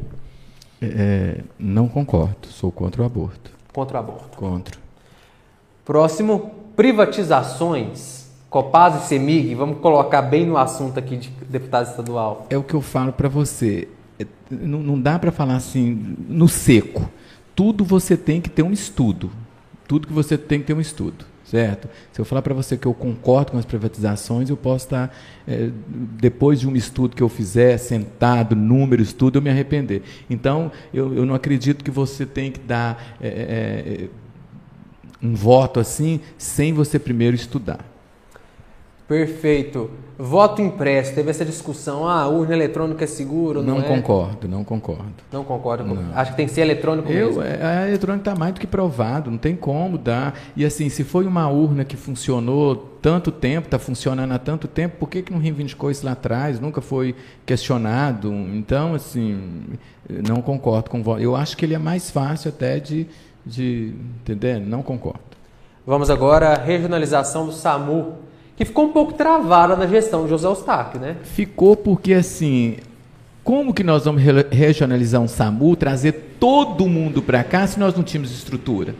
[0.80, 3.50] É, não concordo, sou contra o aborto.
[3.72, 4.38] Contra o aborto.
[4.38, 4.78] Contra.
[5.84, 8.22] Próximo, privatizações.
[8.48, 12.46] Copasa e Semig, vamos colocar bem no assunto aqui de deputado estadual.
[12.48, 13.88] É o que eu falo para você.
[14.18, 17.10] É, não, não dá para falar assim no seco.
[17.54, 19.30] Tudo você tem que ter um estudo
[19.86, 21.88] tudo que você tem que ter um estudo, certo?
[22.12, 25.14] Se eu falar para você que eu concordo com as privatizações, eu posso estar,
[25.46, 25.70] é,
[26.18, 30.02] depois de um estudo que eu fizer, sentado, números, tudo, eu me arrepender.
[30.28, 34.08] Então, eu, eu não acredito que você tem que dar é, é,
[35.22, 37.93] um voto assim, sem você primeiro estudar.
[39.06, 39.90] Perfeito.
[40.16, 43.88] Voto impresso, teve essa discussão, ah, urna eletrônica é seguro não, não é?
[43.88, 45.12] concordo, não concordo.
[45.32, 46.16] Não concordo, não.
[46.16, 47.42] acho que tem que ser eletrônico Eu, mesmo.
[47.42, 50.38] É, a eletrônica está mais do que provado, não tem como dar.
[50.56, 54.98] E assim, se foi uma urna que funcionou tanto tempo, está funcionando há tanto tempo,
[54.98, 56.60] por que, que não reivindicou isso lá atrás?
[56.60, 58.32] Nunca foi questionado.
[58.32, 59.64] Então, assim,
[60.08, 61.20] não concordo com o voto.
[61.20, 63.08] Eu acho que ele é mais fácil até de,
[63.44, 63.92] de
[64.22, 64.60] entender?
[64.60, 65.34] Não concordo.
[65.84, 68.23] Vamos agora à regionalização do SAMU
[68.56, 71.16] que ficou um pouco travada na gestão de José Eustáquio, né?
[71.24, 72.76] Ficou porque, assim,
[73.42, 78.02] como que nós vamos regionalizar um SAMU, trazer todo mundo para cá se nós não
[78.02, 78.94] tínhamos estrutura?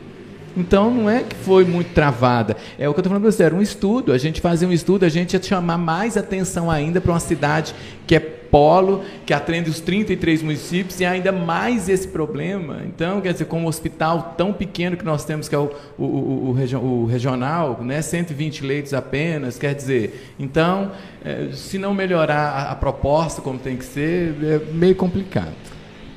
[0.57, 2.57] Então não é que foi muito travada.
[2.79, 4.13] É o que eu estou falando para você, era um estudo.
[4.13, 7.75] A gente fazia um estudo, a gente ia chamar mais atenção ainda para uma cidade
[8.07, 8.21] que é
[8.55, 12.83] polo, que atende os 33 municípios e ainda mais esse problema.
[12.87, 16.05] Então, quer dizer, com um hospital tão pequeno que nós temos, que é o, o,
[16.05, 20.93] o, o, regional, né, 120 leitos apenas, quer dizer, então,
[21.25, 25.53] é, se não melhorar a, a proposta como tem que ser, é meio complicado.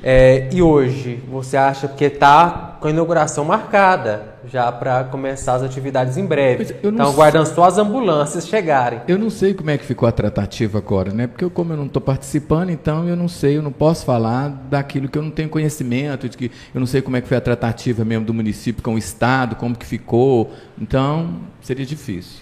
[0.00, 5.62] É, e hoje, você acha que está com a inauguração marcada já para começar as
[5.62, 6.62] atividades em breve?
[6.62, 9.00] Estão aguardando só as ambulâncias chegarem.
[9.08, 11.26] Eu não sei como é que ficou a tratativa agora, né?
[11.26, 14.48] Porque eu, como eu não estou participando, então eu não sei, eu não posso falar
[14.48, 17.36] daquilo que eu não tenho conhecimento, de que eu não sei como é que foi
[17.36, 20.52] a tratativa mesmo do município com o Estado, como que ficou.
[20.80, 22.40] Então, seria difícil.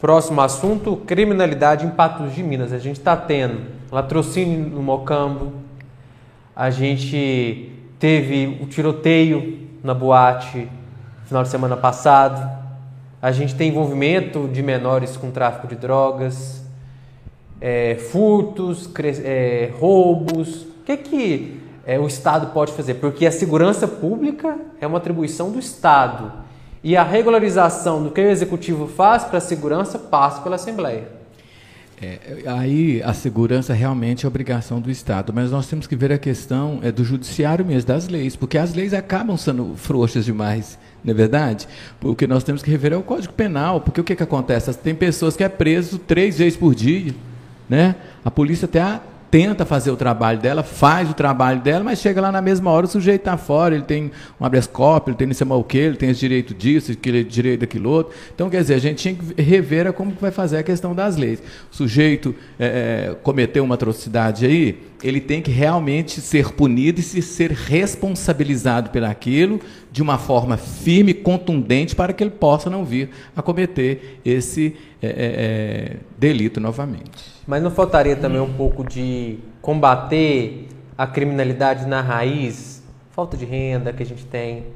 [0.00, 2.72] Próximo assunto, criminalidade em Patos de Minas.
[2.72, 5.52] A gente está tendo latrocínio no Mocambo,
[6.54, 7.71] a gente
[8.02, 10.68] teve o tiroteio na boate
[11.24, 12.50] final de semana passado.
[13.22, 16.64] A gente tem envolvimento de menores com tráfico de drogas,
[17.60, 18.90] é, furtos,
[19.22, 20.62] é, roubos.
[20.62, 22.94] O que, que é, o Estado pode fazer?
[22.94, 26.32] Porque a segurança pública é uma atribuição do Estado.
[26.82, 31.21] E a regularização do que o Executivo faz para a segurança passa pela Assembleia.
[32.00, 36.18] É, aí a segurança realmente é obrigação do Estado, mas nós temos que ver a
[36.18, 41.12] questão é, do judiciário mesmo, das leis, porque as leis acabam sendo frouxas demais, não
[41.12, 41.68] é verdade?
[42.02, 44.72] O que nós temos que rever é o Código Penal, porque o que, que acontece?
[44.74, 47.14] Tem pessoas que é preso três vezes por dia,
[47.68, 47.94] né?
[48.24, 49.00] A polícia até
[49.32, 52.84] tenta fazer o trabalho dela, faz o trabalho dela, mas chega lá na mesma hora,
[52.84, 55.96] o sujeito está fora, ele tem um corpus, ele tem não sei o quê, ele
[55.96, 58.12] tem esse direito disso, aquele direito daquilo outro.
[58.34, 61.16] Então, quer dizer, a gente tinha que rever como que vai fazer a questão das
[61.16, 61.42] leis.
[61.72, 67.20] O sujeito é cometeu uma atrocidade aí, ele tem que realmente ser punido e se
[67.20, 73.10] ser responsabilizado por aquilo de uma forma firme, contundente, para que ele possa não vir
[73.34, 77.10] a cometer esse é, é, é delito novamente.
[77.46, 82.82] Mas não faltaria também um pouco de combater a criminalidade na raiz?
[83.10, 84.66] Falta de renda que a gente tem,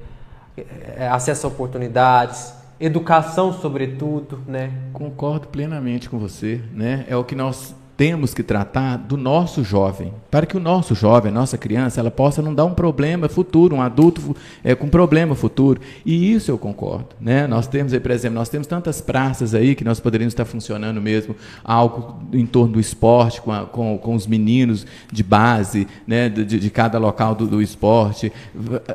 [0.97, 4.73] é, acesso a oportunidades, educação sobretudo, né?
[4.93, 7.07] Concordo plenamente com você, né?
[7.09, 11.33] É o que nós temos que tratar do nosso jovem, para que o nosso jovem,
[11.33, 15.35] a nossa criança, ela possa não dar um problema futuro, um adulto é, com problema
[15.35, 15.81] futuro.
[16.05, 17.09] E isso eu concordo.
[17.19, 17.47] Né?
[17.47, 21.01] Nós temos aí, por exemplo, nós temos tantas praças aí que nós poderíamos estar funcionando
[21.01, 21.35] mesmo,
[21.65, 26.45] algo em torno do esporte, com, a, com, com os meninos de base, né, de,
[26.45, 28.31] de cada local do, do, esporte,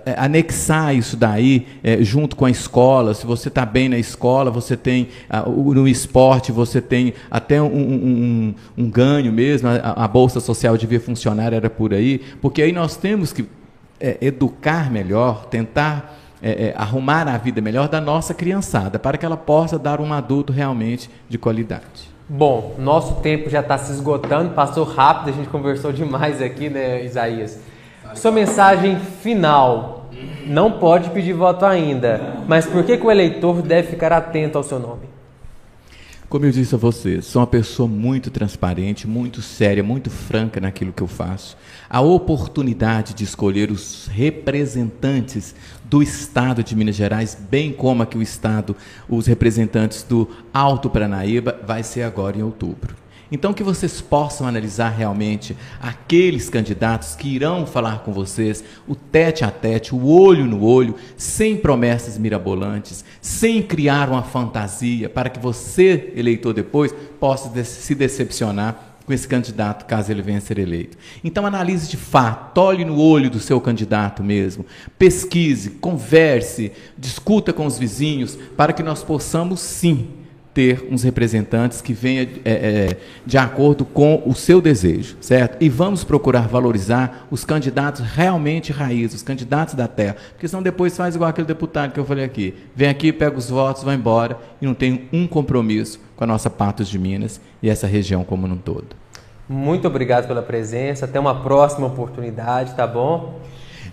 [0.05, 3.15] é, anexar isso daí é, junto com a escola.
[3.15, 5.07] Se você está bem na escola, você tem,
[5.47, 10.99] no esporte, você tem até um, um, um ganho mesmo, a, a, Bolsa Social devia
[10.99, 13.45] funcionar, era por aí, porque aí nós temos que
[13.99, 19.25] é, educar melhor, tentar é, é, arrumar a vida melhor da nossa criançada, para que
[19.25, 22.11] ela possa dar um adulto realmente de qualidade.
[22.27, 27.03] Bom, nosso tempo já está se esgotando, passou rápido, a gente conversou demais aqui, né,
[27.03, 27.59] Isaías?
[28.15, 30.09] Sua mensagem final.
[30.45, 34.63] Não pode pedir voto ainda, mas por que, que o eleitor deve ficar atento ao
[34.63, 35.10] seu nome?
[36.31, 40.93] Como eu disse a você, sou uma pessoa muito transparente, muito séria, muito franca naquilo
[40.93, 41.57] que eu faço.
[41.89, 45.53] A oportunidade de escolher os representantes
[45.83, 48.77] do Estado de Minas Gerais, bem como aqui o Estado,
[49.09, 52.95] os representantes do Alto Paranaíba, vai ser agora em outubro.
[53.31, 59.45] Então, que vocês possam analisar realmente aqueles candidatos que irão falar com vocês, o tete
[59.45, 65.39] a tete, o olho no olho, sem promessas mirabolantes, sem criar uma fantasia, para que
[65.39, 70.97] você, eleitor, depois possa se decepcionar com esse candidato, caso ele venha a ser eleito.
[71.23, 74.65] Então analise de fato, olhe no olho do seu candidato mesmo,
[74.99, 80.20] pesquise, converse, discuta com os vizinhos, para que nós possamos sim
[80.53, 85.57] ter uns representantes que venham é, é, de acordo com o seu desejo, certo?
[85.61, 90.95] E vamos procurar valorizar os candidatos realmente raiz, os candidatos da terra, porque senão depois
[90.95, 94.37] faz igual aquele deputado que eu falei aqui, vem aqui, pega os votos, vai embora
[94.61, 98.45] e não tem um compromisso com a nossa Patos de Minas e essa região como
[98.45, 98.87] um todo.
[99.47, 103.39] Muito obrigado pela presença, até uma próxima oportunidade, tá bom?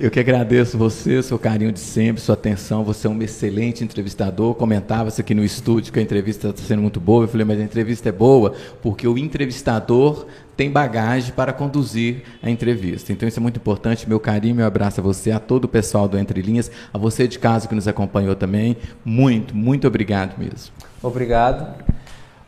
[0.00, 2.84] Eu que agradeço você, seu carinho de sempre, sua atenção.
[2.84, 4.54] Você é um excelente entrevistador.
[4.54, 7.24] Comentava-se aqui no estúdio que a entrevista está sendo muito boa.
[7.24, 10.26] Eu falei, mas a entrevista é boa porque o entrevistador
[10.56, 13.12] tem bagagem para conduzir a entrevista.
[13.12, 14.08] Então isso é muito importante.
[14.08, 17.26] Meu carinho, meu abraço a você, a todo o pessoal do Entre Linhas, a você
[17.26, 18.76] de casa que nos acompanhou também.
[19.04, 20.72] Muito, muito obrigado mesmo.
[21.02, 21.97] Obrigado.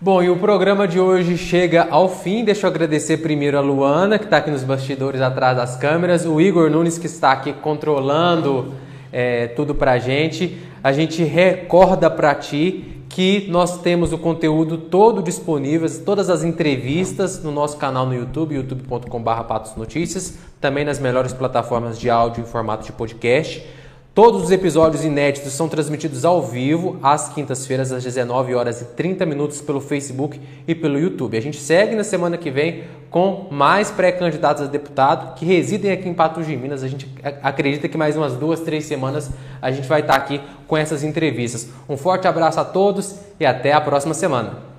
[0.02, 2.42] Bom, e o programa de hoje chega ao fim.
[2.42, 6.40] Deixa eu agradecer primeiro a Luana, que está aqui nos bastidores atrás das câmeras, o
[6.40, 8.72] Igor Nunes, que está aqui controlando
[9.12, 10.56] é, tudo para a gente.
[10.82, 17.44] a gente recorda para ti que nós temos o conteúdo todo disponível, todas as entrevistas
[17.44, 22.46] no nosso canal no YouTube, youtube.com.br Patos Notícias, também nas melhores plataformas de áudio em
[22.46, 23.62] formato de podcast.
[24.12, 29.24] Todos os episódios inéditos são transmitidos ao vivo às quintas-feiras às 19 horas e 30
[29.24, 31.38] minutos pelo Facebook e pelo YouTube.
[31.38, 36.08] A gente segue na semana que vem com mais pré-candidatos a deputado que residem aqui
[36.08, 36.82] em Patos de Minas.
[36.82, 37.08] A gente
[37.40, 39.30] acredita que mais umas duas, três semanas
[39.62, 41.68] a gente vai estar aqui com essas entrevistas.
[41.88, 44.69] Um forte abraço a todos e até a próxima semana.